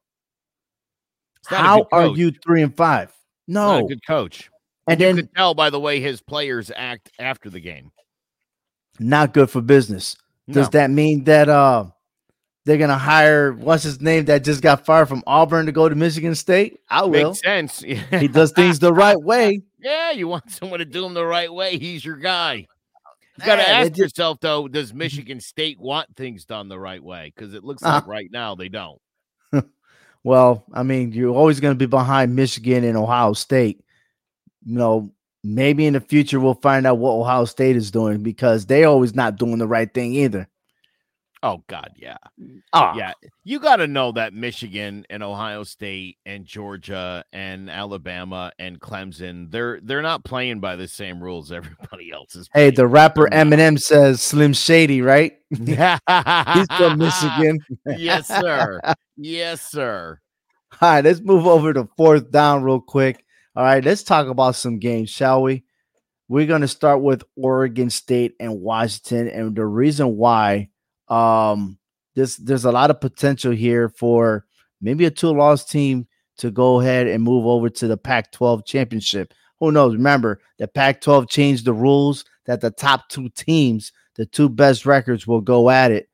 How 1.45 1.89
are 1.91 2.07
you 2.07 2.31
three 2.31 2.63
and 2.63 2.77
five? 2.77 3.13
No, 3.49 3.85
good 3.89 4.07
coach. 4.07 4.49
And 4.87 5.01
you 5.01 5.07
then 5.07 5.17
could 5.17 5.35
tell 5.35 5.55
by 5.55 5.71
the 5.71 5.81
way 5.81 5.99
his 5.99 6.21
players 6.21 6.71
act 6.77 7.11
after 7.19 7.51
the 7.51 7.59
game. 7.59 7.91
Not 9.01 9.35
good 9.35 9.51
for 9.51 9.61
business. 9.61 10.17
Does 10.49 10.73
no. 10.73 10.79
that 10.79 10.91
mean 10.91 11.25
that 11.25 11.49
uh 11.49 11.87
they're 12.69 12.77
gonna 12.77 12.99
hire 12.99 13.55
what's 13.55 13.83
his 13.83 13.99
name 14.03 14.27
that 14.27 14.45
just 14.45 14.61
got 14.61 14.85
fired 14.85 15.09
from 15.09 15.23
Auburn 15.27 15.65
to 15.65 15.73
go 15.73 15.89
to 15.89 15.95
Michigan 15.95 16.35
State? 16.35 16.79
I 16.91 17.07
will. 17.07 17.31
Makes 17.31 17.41
sense. 17.41 17.81
he 18.11 18.29
does 18.29 18.53
things 18.53 18.79
the 18.79 18.93
right 18.93 19.17
way. 19.19 19.63
Yeah, 19.81 20.11
you 20.11 20.29
want 20.29 20.51
someone 20.51 20.81
to 20.81 20.85
do 20.85 21.01
them 21.01 21.15
the 21.15 21.25
right 21.25 21.51
way. 21.51 21.79
He's 21.79 22.05
your 22.05 22.19
guy. 22.19 22.67
You 23.39 23.47
got 23.47 23.57
to 23.57 23.67
ask 23.67 23.97
yourself 23.97 24.41
though: 24.43 24.69
Does 24.69 24.93
Michigan 24.93 25.41
State 25.41 25.81
want 25.81 26.15
things 26.15 26.45
done 26.45 26.69
the 26.69 26.79
right 26.79 27.03
way? 27.03 27.33
Because 27.35 27.55
it 27.55 27.65
looks 27.65 27.83
like 27.83 28.03
uh, 28.03 28.07
right 28.07 28.29
now 28.31 28.55
they 28.55 28.69
don't. 28.69 29.01
well, 30.23 30.67
I 30.71 30.83
mean, 30.83 31.13
you're 31.13 31.35
always 31.35 31.61
going 31.61 31.73
to 31.73 31.79
be 31.79 31.87
behind 31.87 32.37
Michigan 32.37 32.85
and 32.85 32.99
Ohio 32.99 33.33
State. 33.33 33.83
You 34.67 34.77
know, 34.77 35.15
maybe 35.43 35.87
in 35.87 35.95
the 35.95 36.01
future 36.01 36.39
we'll 36.39 36.53
find 36.53 36.87
out 36.87 36.99
what 36.99 37.13
Ohio 37.13 37.47
State 37.47 37.77
is 37.77 37.91
doing 37.91 38.23
because 38.23 38.67
they're 38.67 38.89
always 38.89 39.15
not 39.15 39.37
doing 39.37 39.57
the 39.57 39.67
right 39.67 39.93
thing 39.95 40.13
either. 40.13 40.47
Oh 41.43 41.63
God, 41.69 41.93
yeah, 41.95 42.17
oh. 42.73 42.93
yeah. 42.97 43.13
You 43.45 43.61
got 43.61 43.77
to 43.77 43.87
know 43.87 44.11
that 44.13 44.35
Michigan 44.35 45.07
and 45.09 45.23
Ohio 45.23 45.63
State 45.63 46.19
and 46.27 46.45
Georgia 46.45 47.25
and 47.33 47.71
Alabama 47.71 48.51
and 48.59 48.81
Clemson, 48.81 49.51
they're 49.51 49.79
they're 49.81 50.03
not 50.03 50.25
playing 50.25 50.59
by 50.59 50.75
the 50.75 50.89
same 50.89 51.23
rules 51.23 51.53
everybody 51.53 52.11
else 52.11 52.35
is. 52.35 52.49
Hey, 52.53 52.71
the 52.71 52.89
rapper 52.89 53.29
Eminem 53.31 53.79
says 53.79 54.21
Slim 54.21 54.53
Shady, 54.53 55.01
right? 55.01 55.39
Yeah, 55.51 55.99
He's 56.55 56.67
from 56.77 56.99
Michigan. 56.99 57.61
yes, 57.87 58.27
sir. 58.27 58.81
Yes, 59.17 59.63
sir. 59.63 60.19
All 60.81 60.91
right, 60.91 61.05
let's 61.05 61.21
move 61.21 61.47
over 61.47 61.73
to 61.73 61.89
fourth 61.97 62.33
down 62.33 62.65
real 62.65 62.81
quick. 62.81 63.25
All 63.55 63.63
right, 63.63 63.85
let's 63.85 64.03
talk 64.03 64.27
about 64.27 64.57
some 64.57 64.79
games, 64.79 65.11
shall 65.11 65.43
we? 65.43 65.65
We're 66.29 66.47
going 66.47 66.61
to 66.61 66.69
start 66.69 67.01
with 67.01 67.23
Oregon 67.37 67.91
State 67.91 68.35
and 68.41 68.61
Washington, 68.61 69.29
and 69.29 69.57
the 69.57 69.65
reason 69.65 70.17
why 70.17 70.69
um, 71.11 71.79
there's 72.15 72.37
there's 72.37 72.65
a 72.65 72.73
lot 72.73 72.91
of 72.91 73.01
potential 73.01 73.53
here 73.53 73.89
for 73.89 74.45
maybe 74.81 75.05
a 75.05 75.11
two 75.11 75.33
loss 75.33 75.65
team 75.65 76.07
to 76.39 76.51
go 76.51 76.81
ahead 76.81 77.07
and 77.07 77.23
move 77.23 77.47
over 77.47 77.69
to 77.69 77.87
the 77.87 77.97
Pac 77.97 78.33
12 78.33 78.65
championship. 78.65 79.35
Who 79.61 79.73
knows? 79.73 79.95
Remember, 79.95 80.41
the 80.59 80.69
Pac 80.69 81.01
12 81.01 81.29
changed 81.29 81.65
the 81.65 81.73
rules 81.73 82.25
that 82.47 82.61
the 82.61 82.71
top 82.71 83.09
two 83.09 83.29
teams, 83.31 83.93
the 84.15 84.25
two 84.25 84.49
best 84.49 84.87
records, 84.87 85.27
will 85.27 85.41
go 85.41 85.69
at 85.69 85.91
it. 85.91 86.09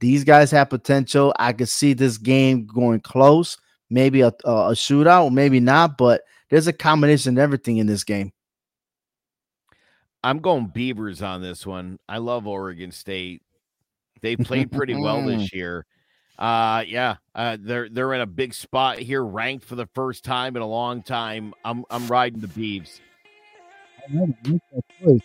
These 0.00 0.24
guys 0.24 0.50
have 0.50 0.70
potential. 0.70 1.34
I 1.38 1.52
could 1.52 1.68
see 1.68 1.92
this 1.92 2.18
game 2.18 2.66
going 2.66 3.00
close, 3.00 3.56
maybe 3.88 4.22
a, 4.22 4.28
a, 4.44 4.72
shootout, 4.72 5.32
maybe 5.32 5.60
not, 5.60 5.96
but 5.96 6.22
there's 6.50 6.66
a 6.66 6.72
combination 6.72 7.36
of 7.36 7.42
everything 7.42 7.78
in 7.78 7.86
this 7.86 8.04
game. 8.04 8.32
I'm 10.22 10.40
going 10.40 10.66
Beavers 10.66 11.22
on 11.22 11.40
this 11.40 11.66
one. 11.66 11.98
I 12.08 12.18
love 12.18 12.46
Oregon 12.46 12.90
State. 12.90 13.42
They 14.20 14.36
played 14.36 14.72
pretty 14.72 14.94
well 14.94 15.22
this 15.22 15.52
year. 15.54 15.86
Uh 16.38 16.84
yeah, 16.86 17.16
uh, 17.34 17.56
they're 17.58 17.88
they're 17.88 18.12
in 18.12 18.20
a 18.20 18.26
big 18.26 18.52
spot 18.52 18.98
here, 18.98 19.24
ranked 19.24 19.64
for 19.64 19.74
the 19.74 19.86
first 19.94 20.22
time 20.22 20.54
in 20.54 20.62
a 20.62 20.66
long 20.66 21.02
time. 21.02 21.54
I'm 21.64 21.84
I'm 21.88 22.06
riding 22.08 22.40
the 22.40 22.48
Beavs. 22.48 23.00
I'm 24.08 25.20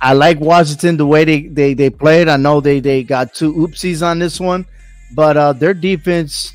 I 0.00 0.12
like 0.12 0.40
Washington 0.40 0.96
the 0.96 1.06
way 1.06 1.24
they, 1.24 1.42
they 1.42 1.74
they 1.74 1.88
played. 1.88 2.28
I 2.28 2.36
know 2.36 2.60
they 2.60 2.80
they 2.80 3.04
got 3.04 3.32
two 3.32 3.54
oopsies 3.54 4.04
on 4.04 4.18
this 4.18 4.40
one, 4.40 4.66
but 5.14 5.36
uh 5.36 5.52
their 5.52 5.72
defense 5.72 6.52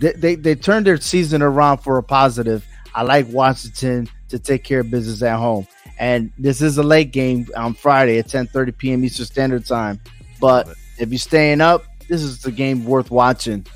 they, 0.00 0.12
they, 0.12 0.34
they 0.34 0.54
turned 0.54 0.86
their 0.86 1.00
season 1.00 1.40
around 1.42 1.78
for 1.78 1.98
a 1.98 2.02
positive. 2.02 2.66
I 2.94 3.02
like 3.02 3.26
Washington 3.28 4.08
to 4.28 4.38
take 4.38 4.64
care 4.64 4.80
of 4.80 4.90
business 4.90 5.22
at 5.22 5.38
home. 5.38 5.66
And 5.98 6.32
this 6.38 6.60
is 6.60 6.78
a 6.78 6.82
late 6.82 7.12
game 7.12 7.46
on 7.56 7.74
Friday 7.74 8.18
at 8.18 8.26
10:30 8.26 8.76
p.m. 8.76 9.04
Eastern 9.04 9.26
Standard 9.26 9.66
Time. 9.66 10.00
But 10.40 10.68
if 10.98 11.10
you're 11.10 11.18
staying 11.18 11.60
up, 11.60 11.84
this 12.08 12.22
is 12.22 12.42
the 12.42 12.52
game 12.52 12.84
worth 12.84 13.10
watching. 13.10 13.66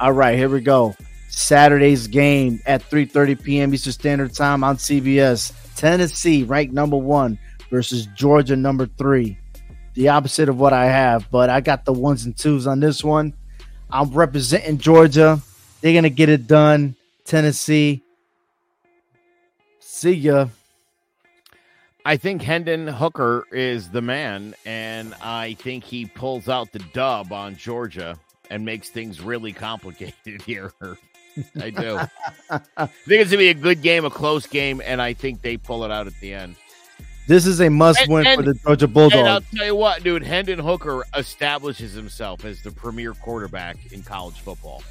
All 0.00 0.12
right, 0.12 0.36
here 0.36 0.48
we 0.48 0.60
go. 0.60 0.94
Saturday's 1.28 2.06
game 2.06 2.60
at 2.66 2.82
3:30 2.88 3.42
p.m. 3.42 3.74
Eastern 3.74 3.92
Standard 3.92 4.34
Time 4.34 4.62
on 4.62 4.76
CBS. 4.76 5.52
Tennessee, 5.76 6.42
ranked 6.42 6.74
number 6.74 6.96
one, 6.96 7.38
versus 7.70 8.06
Georgia, 8.14 8.56
number 8.56 8.86
three. 8.86 9.38
The 9.94 10.08
opposite 10.08 10.48
of 10.48 10.58
what 10.58 10.72
I 10.72 10.86
have, 10.86 11.30
but 11.30 11.50
I 11.50 11.60
got 11.60 11.84
the 11.84 11.92
ones 11.92 12.24
and 12.24 12.36
twos 12.36 12.66
on 12.66 12.80
this 12.80 13.02
one. 13.02 13.34
I'm 13.90 14.10
representing 14.10 14.78
Georgia. 14.78 15.40
They're 15.80 15.94
gonna 15.94 16.10
get 16.10 16.28
it 16.28 16.46
done. 16.46 16.94
Tennessee. 17.24 18.02
See 19.80 20.12
ya. 20.12 20.48
I 22.08 22.16
think 22.16 22.40
Hendon 22.40 22.86
Hooker 22.86 23.46
is 23.52 23.90
the 23.90 24.00
man, 24.00 24.54
and 24.64 25.12
I 25.22 25.52
think 25.60 25.84
he 25.84 26.06
pulls 26.06 26.48
out 26.48 26.72
the 26.72 26.78
dub 26.78 27.34
on 27.34 27.54
Georgia 27.54 28.18
and 28.48 28.64
makes 28.64 28.88
things 28.88 29.20
really 29.20 29.52
complicated 29.52 30.40
here. 30.46 30.72
I 31.60 31.68
do. 31.68 32.00
I 32.48 32.86
think 32.86 33.20
it's 33.20 33.30
gonna 33.30 33.42
be 33.42 33.50
a 33.50 33.54
good 33.54 33.82
game, 33.82 34.06
a 34.06 34.10
close 34.10 34.46
game, 34.46 34.80
and 34.82 35.02
I 35.02 35.12
think 35.12 35.42
they 35.42 35.58
pull 35.58 35.84
it 35.84 35.90
out 35.90 36.06
at 36.06 36.18
the 36.20 36.32
end. 36.32 36.56
This 37.26 37.44
is 37.44 37.60
a 37.60 37.68
must 37.68 38.08
win 38.08 38.24
for 38.36 38.42
the 38.42 38.54
Georgia 38.54 38.88
Bulldogs. 38.88 39.14
And 39.14 39.28
I'll 39.28 39.42
tell 39.42 39.66
you 39.66 39.76
what, 39.76 40.02
dude, 40.02 40.22
Hendon 40.22 40.60
Hooker 40.60 41.04
establishes 41.14 41.92
himself 41.92 42.46
as 42.46 42.62
the 42.62 42.70
premier 42.70 43.12
quarterback 43.12 43.92
in 43.92 44.02
college 44.02 44.40
football. 44.40 44.82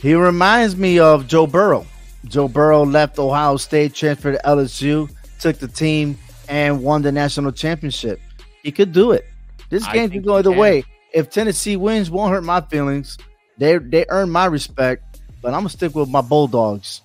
He 0.00 0.14
reminds 0.14 0.76
me 0.76 0.98
of 0.98 1.26
Joe 1.26 1.46
Burrow. 1.46 1.84
Joe 2.24 2.48
Burrow 2.48 2.84
left 2.84 3.18
Ohio 3.18 3.56
State, 3.56 3.94
transferred 3.94 4.32
to 4.32 4.40
LSU, 4.44 5.10
took 5.38 5.58
the 5.58 5.68
team, 5.68 6.18
and 6.48 6.82
won 6.82 7.02
the 7.02 7.12
national 7.12 7.52
championship. 7.52 8.20
He 8.62 8.72
could 8.72 8.92
do 8.92 9.12
it. 9.12 9.26
This 9.70 9.86
game 9.88 10.10
can 10.10 10.22
go 10.22 10.36
either 10.36 10.50
can. 10.50 10.58
way. 10.58 10.84
If 11.14 11.30
Tennessee 11.30 11.76
wins, 11.76 12.10
won't 12.10 12.32
hurt 12.32 12.44
my 12.44 12.60
feelings. 12.60 13.18
They 13.56 13.78
they 13.78 14.06
earn 14.08 14.30
my 14.30 14.46
respect, 14.46 15.20
but 15.42 15.48
I'm 15.48 15.60
gonna 15.60 15.68
stick 15.70 15.94
with 15.94 16.08
my 16.08 16.20
Bulldogs. 16.20 17.02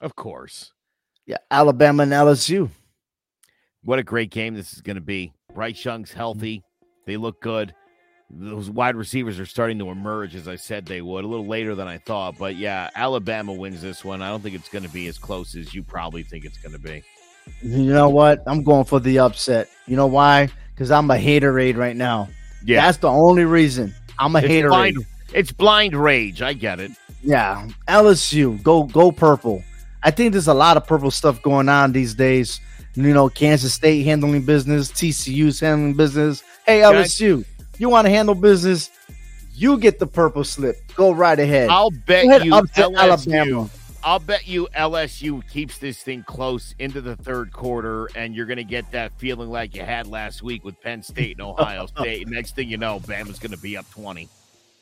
Of 0.00 0.16
course. 0.16 0.72
Yeah, 1.26 1.38
Alabama 1.50 2.02
and 2.02 2.12
LSU. 2.12 2.70
What 3.84 3.98
a 3.98 4.02
great 4.02 4.30
game 4.30 4.54
this 4.54 4.72
is 4.72 4.80
going 4.80 4.96
to 4.96 5.02
be. 5.02 5.32
Bryce 5.54 5.84
Young's 5.84 6.12
healthy. 6.12 6.62
They 7.06 7.16
look 7.16 7.40
good 7.40 7.74
those 8.32 8.70
wide 8.70 8.96
receivers 8.96 9.40
are 9.40 9.46
starting 9.46 9.78
to 9.78 9.90
emerge 9.90 10.34
as 10.34 10.46
I 10.46 10.56
said 10.56 10.86
they 10.86 11.02
would 11.02 11.24
a 11.24 11.26
little 11.26 11.46
later 11.46 11.74
than 11.74 11.88
I 11.88 11.98
thought. 11.98 12.38
But 12.38 12.56
yeah, 12.56 12.90
Alabama 12.94 13.52
wins 13.52 13.82
this 13.82 14.04
one. 14.04 14.22
I 14.22 14.28
don't 14.28 14.42
think 14.42 14.54
it's 14.54 14.68
going 14.68 14.84
to 14.84 14.90
be 14.90 15.08
as 15.08 15.18
close 15.18 15.54
as 15.54 15.74
you 15.74 15.82
probably 15.82 16.22
think 16.22 16.44
it's 16.44 16.58
going 16.58 16.72
to 16.72 16.78
be. 16.78 17.02
You 17.62 17.92
know 17.92 18.08
what? 18.08 18.42
I'm 18.46 18.62
going 18.62 18.84
for 18.84 19.00
the 19.00 19.18
upset. 19.18 19.68
You 19.86 19.96
know 19.96 20.06
why? 20.06 20.48
Because 20.72 20.90
I'm 20.90 21.10
a 21.10 21.14
haterade 21.14 21.76
right 21.76 21.96
now. 21.96 22.28
Yeah, 22.64 22.86
that's 22.86 22.98
the 22.98 23.08
only 23.08 23.44
reason. 23.44 23.94
I'm 24.18 24.36
a. 24.36 24.40
Blind, 24.40 24.98
it's 25.32 25.50
blind 25.50 25.96
rage. 25.96 26.42
I 26.42 26.52
get 26.52 26.78
it. 26.78 26.92
Yeah, 27.22 27.68
LSU 27.88 28.62
go 28.62 28.84
go 28.84 29.10
purple. 29.10 29.62
I 30.02 30.10
think 30.10 30.32
there's 30.32 30.48
a 30.48 30.54
lot 30.54 30.76
of 30.76 30.86
purple 30.86 31.10
stuff 31.10 31.42
going 31.42 31.68
on 31.68 31.92
these 31.92 32.14
days. 32.14 32.60
You 32.94 33.14
know, 33.14 33.28
Kansas 33.28 33.74
State 33.74 34.04
handling 34.04 34.42
business, 34.42 34.90
TCU's 34.90 35.60
handling 35.60 35.94
business. 35.94 36.42
Hey, 36.66 36.80
LSU. 36.80 37.44
You 37.80 37.88
want 37.88 38.04
to 38.04 38.10
handle 38.10 38.34
business? 38.34 38.90
You 39.54 39.78
get 39.78 39.98
the 39.98 40.06
purple 40.06 40.44
slip. 40.44 40.76
Go 40.96 41.12
right 41.12 41.38
ahead. 41.38 41.70
I'll 41.70 41.90
bet 41.90 42.26
ahead 42.26 42.44
you 42.44 42.52
LSU, 42.52 42.94
Alabama. 42.94 43.70
I'll 44.04 44.18
bet 44.18 44.46
you 44.46 44.68
LSU 44.76 45.42
keeps 45.48 45.78
this 45.78 46.02
thing 46.02 46.22
close 46.24 46.74
into 46.78 47.00
the 47.00 47.16
third 47.16 47.54
quarter, 47.54 48.10
and 48.14 48.34
you're 48.34 48.44
going 48.44 48.58
to 48.58 48.64
get 48.64 48.90
that 48.92 49.12
feeling 49.18 49.48
like 49.48 49.74
you 49.74 49.80
had 49.80 50.06
last 50.06 50.42
week 50.42 50.62
with 50.62 50.78
Penn 50.82 51.02
State 51.02 51.38
and 51.38 51.40
Ohio 51.46 51.86
State. 51.98 52.28
Next 52.28 52.54
thing 52.54 52.68
you 52.68 52.76
know, 52.76 53.00
Bama's 53.00 53.38
going 53.38 53.52
to 53.52 53.58
be 53.58 53.78
up 53.78 53.88
20. 53.92 54.28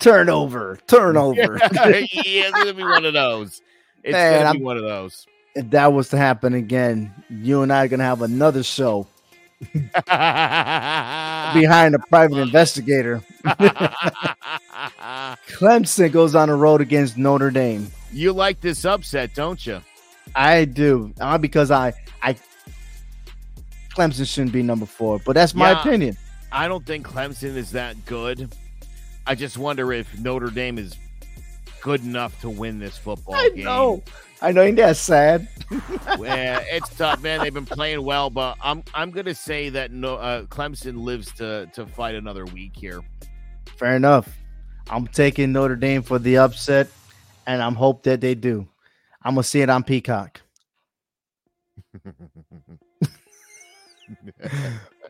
turnover, 0.00 0.80
turnover. 0.88 1.58
yeah, 1.72 2.02
it's 2.12 2.50
gonna 2.50 2.74
be 2.74 2.82
one 2.82 3.04
of 3.04 3.12
those. 3.12 3.62
It's 4.02 4.12
gonna 4.12 4.52
be 4.52 4.58
I'm- 4.58 4.60
one 4.62 4.76
of 4.76 4.82
those. 4.82 5.24
if 5.54 5.70
that 5.70 5.92
was 5.92 6.08
to 6.08 6.16
happen 6.16 6.54
again, 6.54 7.12
you 7.30 7.62
and 7.62 7.72
I 7.72 7.84
are 7.84 7.88
gonna 7.88 8.02
have 8.02 8.22
another 8.22 8.64
show 8.64 9.06
behind 11.52 11.94
a 11.94 11.98
private 12.08 12.38
investigator. 12.38 13.22
Clemson 15.48 16.12
goes 16.12 16.34
on 16.34 16.48
the 16.48 16.54
road 16.54 16.80
against 16.80 17.16
Notre 17.18 17.50
Dame. 17.50 17.90
you 18.12 18.32
like 18.32 18.60
this 18.60 18.84
upset, 18.84 19.34
don't 19.34 19.64
you? 19.66 19.80
I 20.34 20.64
do, 20.64 21.12
uh, 21.20 21.38
because 21.38 21.70
I, 21.70 21.92
I, 22.22 22.36
Clemson 23.94 24.26
shouldn't 24.32 24.52
be 24.52 24.62
number 24.62 24.86
four, 24.86 25.18
but 25.24 25.32
that's 25.34 25.54
my 25.54 25.70
Yeah. 25.72 25.80
opinion. 25.80 26.16
I 26.52 26.68
don't 26.68 26.84
think 26.86 27.06
Clemson 27.06 27.56
is 27.56 27.72
that 27.72 28.04
good. 28.06 28.50
I 29.26 29.34
just 29.34 29.58
wonder 29.58 29.92
if 29.92 30.18
Notre 30.18 30.50
Dame 30.50 30.78
is 30.78 30.94
good 31.80 32.04
enough 32.04 32.40
to 32.40 32.50
win 32.50 32.78
this 32.78 32.96
football 32.96 33.34
I 33.34 33.50
game. 33.50 33.64
know, 33.64 34.02
I 34.40 34.52
know, 34.52 34.62
ain't 34.62 34.76
that 34.76 34.96
sad? 34.96 35.48
yeah, 36.20 36.60
it's 36.70 36.94
tough, 36.96 37.22
man. 37.22 37.40
They've 37.40 37.52
been 37.52 37.66
playing 37.66 38.02
well, 38.02 38.30
but 38.30 38.56
I'm 38.62 38.82
I'm 38.94 39.10
gonna 39.10 39.34
say 39.34 39.68
that 39.70 39.90
no, 39.92 40.16
uh, 40.16 40.44
Clemson 40.44 41.02
lives 41.02 41.32
to 41.32 41.66
to 41.74 41.86
fight 41.86 42.14
another 42.14 42.44
week 42.46 42.72
here. 42.74 43.00
Fair 43.76 43.96
enough. 43.96 44.28
I'm 44.90 45.06
taking 45.06 45.52
Notre 45.52 45.76
Dame 45.76 46.02
for 46.02 46.18
the 46.18 46.38
upset, 46.38 46.88
and 47.46 47.62
I'm 47.62 47.74
hope 47.74 48.02
that 48.04 48.20
they 48.20 48.34
do. 48.34 48.66
I'm 49.22 49.34
gonna 49.34 49.42
see 49.42 49.60
it 49.60 49.68
on 49.70 49.82
Peacock. 49.84 50.40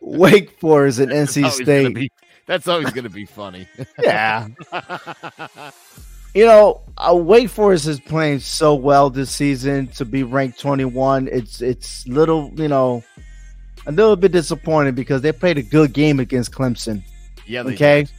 Wake 0.01 0.59
Forest 0.59 0.99
and 0.99 1.11
NC 1.11 1.49
State. 1.51 1.93
be- 1.95 2.11
that's 2.45 2.67
always 2.67 2.89
gonna 2.91 3.09
be 3.09 3.25
funny. 3.25 3.67
yeah, 4.01 4.47
you 6.33 6.45
know, 6.45 6.81
uh, 6.97 7.15
Wake 7.15 7.49
Forest 7.49 7.87
is 7.87 7.99
playing 7.99 8.39
so 8.39 8.75
well 8.75 9.09
this 9.09 9.31
season 9.31 9.87
to 9.87 10.05
be 10.05 10.23
ranked 10.23 10.59
21. 10.59 11.27
It's 11.31 11.61
it's 11.61 12.07
little, 12.07 12.51
you 12.55 12.67
know, 12.67 13.03
a 13.85 13.91
little 13.91 14.15
bit 14.15 14.31
disappointed 14.31 14.95
because 14.95 15.21
they 15.21 15.31
played 15.31 15.57
a 15.57 15.63
good 15.63 15.93
game 15.93 16.19
against 16.19 16.51
Clemson. 16.51 17.03
yeah. 17.47 17.63
They 17.63 17.73
Okay. 17.73 18.01
did. 18.03 18.11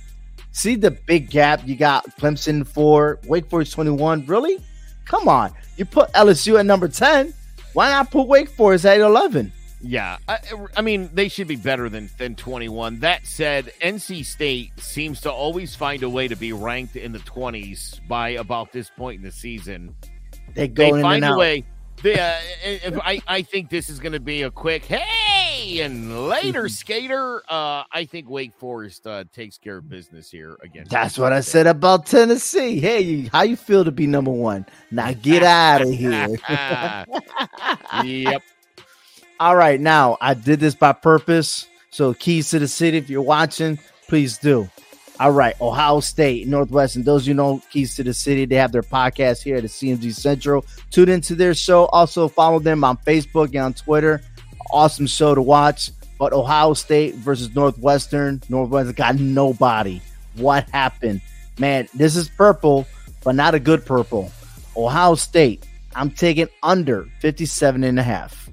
See 0.52 0.74
the 0.74 0.90
big 0.90 1.30
gap 1.30 1.60
you 1.66 1.76
got 1.76 2.04
Clemson 2.18 2.66
for 2.66 3.20
Wake 3.26 3.48
Forest 3.48 3.72
21. 3.72 4.26
Really? 4.26 4.58
Come 5.04 5.28
on. 5.28 5.52
You 5.76 5.84
put 5.84 6.12
LSU 6.12 6.58
at 6.58 6.66
number 6.66 6.88
10. 6.88 7.32
Why 7.72 7.90
not 7.90 8.10
put 8.10 8.26
Wake 8.26 8.48
Forest 8.50 8.84
at 8.84 8.98
11? 9.00 9.52
Yeah, 9.82 10.18
I, 10.28 10.38
I 10.76 10.82
mean 10.82 11.10
they 11.14 11.28
should 11.28 11.48
be 11.48 11.56
better 11.56 11.88
than 11.88 12.10
than 12.18 12.34
21. 12.36 13.00
That 13.00 13.26
said, 13.26 13.72
NC 13.80 14.24
State 14.26 14.78
seems 14.78 15.22
to 15.22 15.32
always 15.32 15.74
find 15.74 16.02
a 16.02 16.10
way 16.10 16.28
to 16.28 16.36
be 16.36 16.52
ranked 16.52 16.96
in 16.96 17.12
the 17.12 17.18
20s 17.20 18.06
by 18.06 18.30
about 18.30 18.72
this 18.72 18.90
point 18.90 19.18
in 19.18 19.22
the 19.24 19.32
season. 19.32 19.94
They 20.54 20.68
go 20.68 20.82
They 20.82 20.90
in 20.90 21.00
find 21.02 21.24
and 21.24 21.32
a 21.32 21.34
out. 21.34 21.38
way. 21.38 21.64
They, 22.02 22.18
uh, 22.18 22.34
if 22.64 22.98
I 22.98 23.20
I 23.26 23.42
think 23.42 23.70
this 23.70 23.88
is 23.88 24.00
going 24.00 24.12
to 24.12 24.20
be 24.20 24.42
a 24.42 24.50
quick 24.50 24.84
hey 24.84 25.80
and 25.80 26.28
later 26.28 26.68
skater. 26.68 27.42
Uh, 27.48 27.84
I 27.92 28.06
think 28.10 28.28
Wake 28.28 28.52
Forest 28.58 29.06
uh, 29.06 29.24
takes 29.32 29.58
care 29.58 29.78
of 29.78 29.88
business 29.88 30.30
here 30.30 30.56
again. 30.62 30.86
That's 30.88 31.18
what 31.18 31.32
I 31.32 31.40
said 31.40 31.66
about 31.66 32.06
Tennessee. 32.06 32.80
Hey, 32.80 33.28
how 33.32 33.42
you 33.42 33.56
feel 33.56 33.84
to 33.84 33.92
be 33.92 34.06
number 34.06 34.30
one? 34.30 34.66
Now 34.90 35.12
get 35.12 35.42
out 35.42 35.82
of 35.82 35.90
here. 35.90 36.28
yep. 38.04 38.42
All 39.40 39.56
right, 39.56 39.80
now 39.80 40.18
I 40.20 40.34
did 40.34 40.60
this 40.60 40.74
by 40.74 40.92
purpose. 40.92 41.66
So 41.88 42.12
keys 42.12 42.50
to 42.50 42.58
the 42.58 42.68
city, 42.68 42.98
if 42.98 43.08
you're 43.08 43.22
watching, 43.22 43.78
please 44.06 44.36
do. 44.36 44.68
All 45.18 45.30
right, 45.30 45.58
Ohio 45.62 46.00
State, 46.00 46.46
Northwestern. 46.46 47.04
Those 47.04 47.26
you 47.26 47.32
know, 47.32 47.62
keys 47.70 47.94
to 47.94 48.04
the 48.04 48.12
city. 48.12 48.44
They 48.44 48.56
have 48.56 48.70
their 48.70 48.82
podcast 48.82 49.42
here 49.42 49.56
at 49.56 49.62
the 49.62 49.68
CMG 49.68 50.14
Central. 50.14 50.66
Tune 50.90 51.08
into 51.08 51.34
their 51.34 51.54
show. 51.54 51.86
Also 51.86 52.28
follow 52.28 52.58
them 52.58 52.84
on 52.84 52.98
Facebook 52.98 53.48
and 53.48 53.60
on 53.60 53.72
Twitter. 53.72 54.20
Awesome 54.74 55.06
show 55.06 55.34
to 55.34 55.40
watch. 55.40 55.90
But 56.18 56.34
Ohio 56.34 56.74
State 56.74 57.14
versus 57.14 57.54
Northwestern. 57.54 58.42
Northwestern 58.50 58.94
got 58.94 59.18
nobody. 59.18 60.02
What 60.36 60.68
happened? 60.68 61.22
Man, 61.58 61.88
this 61.94 62.14
is 62.14 62.28
purple, 62.28 62.86
but 63.24 63.34
not 63.34 63.54
a 63.54 63.58
good 63.58 63.86
purple. 63.86 64.30
Ohio 64.76 65.14
State. 65.14 65.66
I'm 65.94 66.10
taking 66.10 66.48
under 66.62 67.08
57 67.20 67.84
and 67.84 67.98
a 67.98 68.02
half. 68.02 68.49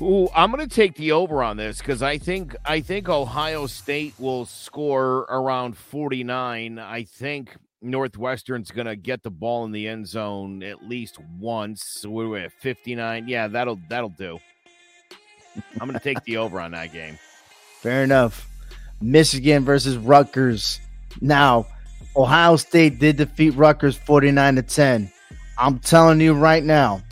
Ooh, 0.00 0.28
I'm 0.34 0.50
going 0.50 0.66
to 0.66 0.74
take 0.74 0.96
the 0.96 1.12
over 1.12 1.42
on 1.42 1.56
this 1.56 1.78
because 1.78 2.02
I 2.02 2.18
think 2.18 2.56
I 2.64 2.80
think 2.80 3.08
Ohio 3.08 3.66
State 3.66 4.14
will 4.18 4.44
score 4.44 5.20
around 5.28 5.76
49. 5.76 6.80
I 6.80 7.04
think 7.04 7.56
Northwestern's 7.80 8.72
going 8.72 8.88
to 8.88 8.96
get 8.96 9.22
the 9.22 9.30
ball 9.30 9.64
in 9.64 9.70
the 9.70 9.86
end 9.86 10.08
zone 10.08 10.64
at 10.64 10.84
least 10.84 11.18
once. 11.38 12.04
We're 12.04 12.38
at 12.38 12.52
59. 12.52 13.28
Yeah, 13.28 13.46
that'll 13.46 13.78
that'll 13.88 14.08
do. 14.08 14.40
I'm 15.80 15.88
going 15.88 15.92
to 15.92 16.00
take 16.00 16.24
the 16.24 16.36
over 16.38 16.60
on 16.60 16.72
that 16.72 16.92
game. 16.92 17.16
Fair 17.80 18.02
enough. 18.02 18.48
Michigan 19.00 19.64
versus 19.64 19.96
Rutgers. 19.96 20.80
Now, 21.20 21.66
Ohio 22.16 22.56
State 22.56 22.98
did 22.98 23.16
defeat 23.16 23.50
Rutgers 23.50 23.96
49 23.96 24.56
to 24.56 24.62
10. 24.62 25.12
I'm 25.58 25.78
telling 25.78 26.20
you 26.20 26.34
right 26.34 26.64
now, 26.64 27.02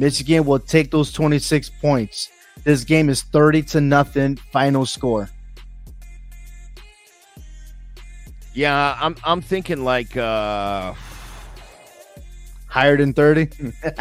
Michigan 0.00 0.46
will 0.46 0.58
take 0.58 0.90
those 0.90 1.12
26 1.12 1.68
points. 1.82 2.30
This 2.64 2.84
game 2.84 3.10
is 3.10 3.22
30 3.22 3.62
to 3.64 3.82
nothing 3.82 4.36
final 4.36 4.86
score. 4.86 5.28
Yeah, 8.54 8.96
I'm 8.98 9.14
I'm 9.22 9.42
thinking 9.42 9.84
like 9.84 10.16
uh 10.16 10.94
Higher 12.66 12.96
than 12.96 13.12
30? 13.12 13.48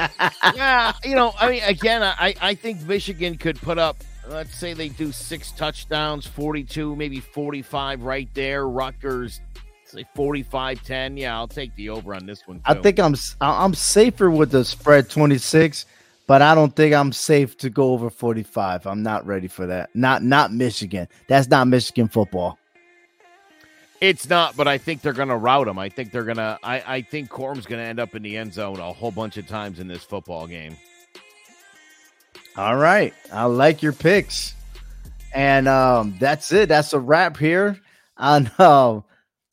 yeah, 0.56 0.94
you 1.04 1.16
know, 1.16 1.34
I 1.38 1.50
mean 1.50 1.64
again, 1.64 2.02
I 2.02 2.34
I 2.40 2.56
think 2.56 2.82
Michigan 2.84 3.38
could 3.38 3.60
put 3.60 3.78
up 3.78 3.98
let's 4.30 4.56
say 4.56 4.74
they 4.74 4.90
do 4.90 5.12
six 5.12 5.52
touchdowns, 5.52 6.26
42, 6.26 6.96
maybe 6.96 7.20
45 7.20 8.04
right 8.04 8.30
there. 8.34 8.68
Rutgers 8.68 9.42
say 9.92 10.06
45-10. 10.16 11.20
Yeah, 11.20 11.36
I'll 11.36 11.48
take 11.48 11.76
the 11.76 11.90
over 11.90 12.14
on 12.14 12.26
this 12.26 12.48
one. 12.48 12.62
I 12.66 12.74
think 12.76 13.00
I'm 13.00 13.16
I'm 13.42 13.74
safer 13.74 14.30
with 14.30 14.52
the 14.52 14.64
spread 14.64 15.10
26, 15.10 15.86
but 16.28 16.42
I 16.42 16.56
don't 16.56 16.76
think 16.76 16.94
I'm 16.94 17.12
safe 17.12 17.58
to 17.58 17.70
go 17.70 17.94
over 17.94 18.10
45. 18.10 18.88
I'm 18.88 19.04
not 19.04 19.26
ready 19.26 19.48
for 19.48 19.68
that. 19.68 19.90
Not 19.94 20.24
not 20.24 20.54
Michigan. 20.54 21.08
That's 21.28 21.48
not 21.50 21.68
Michigan 21.68 22.08
football. 22.08 22.58
It's 24.02 24.30
not, 24.30 24.56
but 24.56 24.68
I 24.68 24.78
think 24.78 25.02
they're 25.02 25.12
going 25.12 25.28
to 25.28 25.36
route 25.36 25.66
them. 25.66 25.78
I 25.78 25.90
think 25.90 26.12
they're 26.12 26.24
going 26.24 26.38
to. 26.38 26.58
I 26.64 26.96
I 26.96 27.02
think 27.02 27.30
Corum's 27.30 27.66
going 27.66 27.82
to 27.82 27.88
end 27.88 28.00
up 28.00 28.16
in 28.16 28.24
the 28.24 28.38
end 28.38 28.54
zone 28.54 28.80
a 28.80 28.94
whole 28.94 29.12
bunch 29.12 29.38
of 29.38 29.48
times 29.48 29.80
in 29.80 29.88
this 29.88 30.04
football 30.04 30.48
game. 30.48 30.78
All 32.56 32.76
right. 32.76 33.14
I 33.32 33.46
like 33.46 33.82
your 33.82 33.94
picks. 33.94 34.54
And 35.34 35.68
um, 35.68 36.16
that's 36.20 36.52
it. 36.52 36.70
That's 36.70 36.94
a 36.94 37.00
wrap 37.00 37.38
here 37.38 37.80
on 38.18 38.52
uh, 38.58 39.02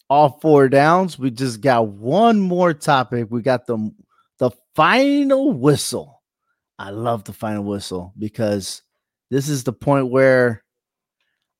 all 0.08 0.38
four 0.40 0.68
downs. 0.68 1.18
We 1.18 1.30
just 1.30 1.60
got 1.60 1.88
one 1.88 2.40
more 2.40 2.74
topic. 2.74 3.28
We 3.30 3.42
got 3.42 3.66
the 3.66 3.92
the 4.38 4.50
final 4.74 5.52
whistle. 5.52 6.22
I 6.78 6.90
love 6.90 7.24
the 7.24 7.32
final 7.32 7.64
whistle 7.64 8.12
because 8.18 8.82
this 9.30 9.48
is 9.48 9.64
the 9.64 9.72
point 9.72 10.10
where 10.10 10.62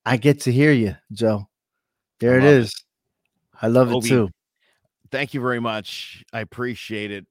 I 0.04 0.18
get 0.18 0.42
to 0.42 0.52
hear 0.52 0.72
you, 0.72 0.96
Joe. 1.12 1.48
There 2.20 2.38
it 2.38 2.44
it. 2.44 2.50
is. 2.50 2.84
I 3.60 3.68
love 3.68 3.90
it 3.92 4.04
too. 4.04 4.28
Thank 5.10 5.34
you 5.34 5.40
very 5.40 5.60
much. 5.60 6.24
I 6.32 6.40
appreciate 6.40 7.10
it. 7.10 7.26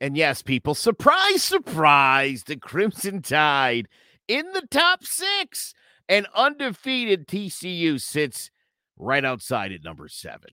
And 0.00 0.16
yes, 0.16 0.42
people, 0.42 0.74
surprise, 0.74 1.42
surprise, 1.42 2.44
the 2.44 2.56
Crimson 2.56 3.22
Tide 3.22 3.88
in 4.28 4.52
the 4.52 4.66
top 4.70 5.04
six. 5.04 5.74
And 6.06 6.26
undefeated 6.34 7.26
TCU 7.26 7.98
sits 7.98 8.50
right 8.96 9.24
outside 9.24 9.72
at 9.72 9.84
number 9.84 10.08
seven. 10.08 10.50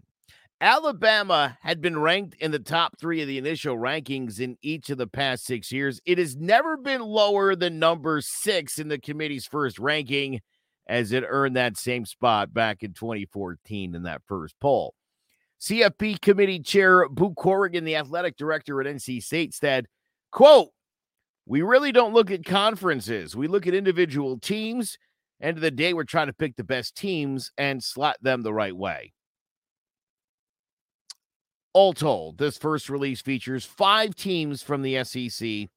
Alabama 0.61 1.57
had 1.61 1.81
been 1.81 1.97
ranked 1.99 2.35
in 2.35 2.51
the 2.51 2.59
top 2.59 2.99
three 2.99 3.21
of 3.21 3.27
the 3.27 3.39
initial 3.39 3.75
rankings 3.75 4.39
in 4.39 4.57
each 4.61 4.91
of 4.91 4.99
the 4.99 5.07
past 5.07 5.43
six 5.43 5.71
years. 5.71 5.99
It 6.05 6.19
has 6.19 6.35
never 6.35 6.77
been 6.77 7.01
lower 7.01 7.55
than 7.55 7.79
number 7.79 8.21
six 8.21 8.77
in 8.77 8.87
the 8.87 8.99
committee's 8.99 9.47
first 9.47 9.79
ranking, 9.79 10.39
as 10.87 11.13
it 11.13 11.23
earned 11.27 11.55
that 11.55 11.77
same 11.77 12.05
spot 12.05 12.53
back 12.53 12.83
in 12.83 12.93
2014 12.93 13.95
in 13.95 14.03
that 14.03 14.21
first 14.27 14.55
poll. 14.59 14.93
CFP 15.59 16.21
committee 16.21 16.59
chair 16.59 17.07
Boo 17.09 17.33
Corrigan, 17.33 17.83
the 17.83 17.95
athletic 17.95 18.37
director 18.37 18.81
at 18.81 18.87
NC 18.87 19.23
State, 19.23 19.55
said, 19.55 19.87
quote, 20.31 20.69
we 21.47 21.63
really 21.63 21.91
don't 21.91 22.13
look 22.13 22.29
at 22.29 22.45
conferences. 22.45 23.35
We 23.35 23.47
look 23.47 23.65
at 23.65 23.73
individual 23.73 24.39
teams. 24.39 24.97
End 25.41 25.57
of 25.57 25.61
the 25.61 25.71
day, 25.71 25.93
we're 25.93 26.03
trying 26.03 26.27
to 26.27 26.33
pick 26.33 26.55
the 26.55 26.63
best 26.63 26.95
teams 26.95 27.51
and 27.57 27.83
slot 27.83 28.17
them 28.21 28.43
the 28.43 28.53
right 28.53 28.75
way. 28.75 29.11
All 31.73 31.93
told, 31.93 32.37
this 32.37 32.57
first 32.57 32.89
release 32.89 33.21
features 33.21 33.65
five 33.65 34.13
teams 34.13 34.61
from 34.61 34.81
the 34.83 35.03
SEC, 35.03 35.69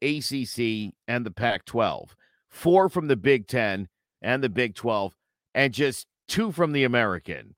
ACC, 0.00 0.92
and 1.06 1.24
the 1.24 1.30
Pac 1.30 1.64
12, 1.66 2.16
four 2.48 2.88
from 2.88 3.06
the 3.06 3.16
Big 3.16 3.46
Ten 3.46 3.88
and 4.22 4.42
the 4.42 4.48
Big 4.48 4.74
12, 4.74 5.14
and 5.54 5.72
just 5.72 6.06
two 6.26 6.50
from 6.50 6.72
the 6.72 6.84
American. 6.84 7.54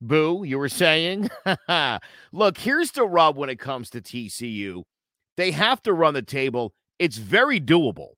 Boo, 0.00 0.44
you 0.44 0.58
were 0.58 0.68
saying? 0.68 1.30
Look, 2.32 2.58
here's 2.58 2.92
the 2.92 3.06
rub 3.06 3.36
when 3.36 3.48
it 3.48 3.58
comes 3.58 3.90
to 3.90 4.00
TCU. 4.00 4.82
They 5.36 5.50
have 5.52 5.82
to 5.82 5.92
run 5.92 6.14
the 6.14 6.22
table. 6.22 6.74
It's 6.98 7.16
very 7.16 7.60
doable. 7.60 8.10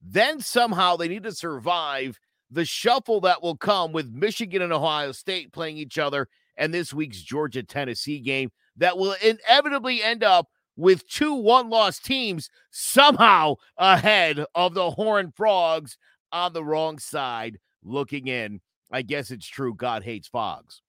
Then 0.00 0.40
somehow 0.40 0.96
they 0.96 1.08
need 1.08 1.24
to 1.24 1.32
survive 1.32 2.18
the 2.50 2.64
shuffle 2.64 3.20
that 3.22 3.42
will 3.42 3.56
come 3.56 3.92
with 3.92 4.10
Michigan 4.10 4.62
and 4.62 4.72
Ohio 4.72 5.12
State 5.12 5.52
playing 5.52 5.76
each 5.76 5.98
other 5.98 6.28
and 6.56 6.72
this 6.72 6.92
week's 6.92 7.20
Georgia 7.20 7.62
Tennessee 7.62 8.20
game 8.20 8.50
that 8.76 8.96
will 8.96 9.14
inevitably 9.22 10.02
end 10.02 10.24
up 10.24 10.48
with 10.76 11.08
two 11.08 11.34
one 11.34 11.68
loss 11.68 11.98
teams 11.98 12.48
somehow 12.70 13.54
ahead 13.76 14.44
of 14.54 14.74
the 14.74 14.90
Horned 14.92 15.34
Frogs 15.34 15.98
on 16.32 16.52
the 16.52 16.64
wrong 16.64 16.98
side 16.98 17.58
looking 17.82 18.28
in. 18.28 18.60
I 18.90 19.02
guess 19.02 19.30
it's 19.30 19.46
true. 19.46 19.74
God 19.74 20.02
hates 20.02 20.28
fogs. 20.28 20.82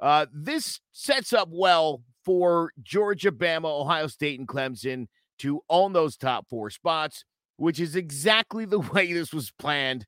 Uh, 0.00 0.26
this 0.34 0.80
sets 0.92 1.32
up 1.32 1.48
well 1.50 2.02
for 2.24 2.72
Georgia, 2.82 3.32
Bama, 3.32 3.66
Ohio 3.66 4.06
State, 4.08 4.38
and 4.38 4.48
Clemson 4.48 5.06
to 5.38 5.60
own 5.70 5.92
those 5.92 6.16
top 6.16 6.48
four 6.48 6.70
spots, 6.70 7.24
which 7.56 7.80
is 7.80 7.96
exactly 7.96 8.64
the 8.64 8.80
way 8.92 9.12
this 9.12 9.32
was 9.32 9.50
planned 9.58 10.06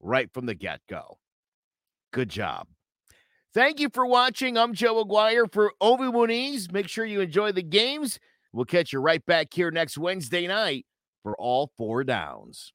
right 0.00 0.32
from 0.32 0.46
the 0.46 0.54
get 0.54 0.80
go. 0.88 1.18
Good 2.12 2.28
job. 2.28 2.68
Thank 3.54 3.80
you 3.80 3.88
for 3.92 4.06
watching. 4.06 4.56
I'm 4.56 4.72
Joe 4.72 5.00
Aguirre 5.00 5.46
for 5.46 5.72
Ovi 5.82 6.10
Muniz. 6.12 6.72
Make 6.72 6.88
sure 6.88 7.04
you 7.04 7.20
enjoy 7.20 7.52
the 7.52 7.62
games. 7.62 8.18
We'll 8.52 8.64
catch 8.64 8.92
you 8.92 9.00
right 9.00 9.24
back 9.24 9.48
here 9.52 9.70
next 9.70 9.98
Wednesday 9.98 10.46
night 10.46 10.86
for 11.22 11.34
all 11.38 11.70
four 11.76 12.04
downs. 12.04 12.72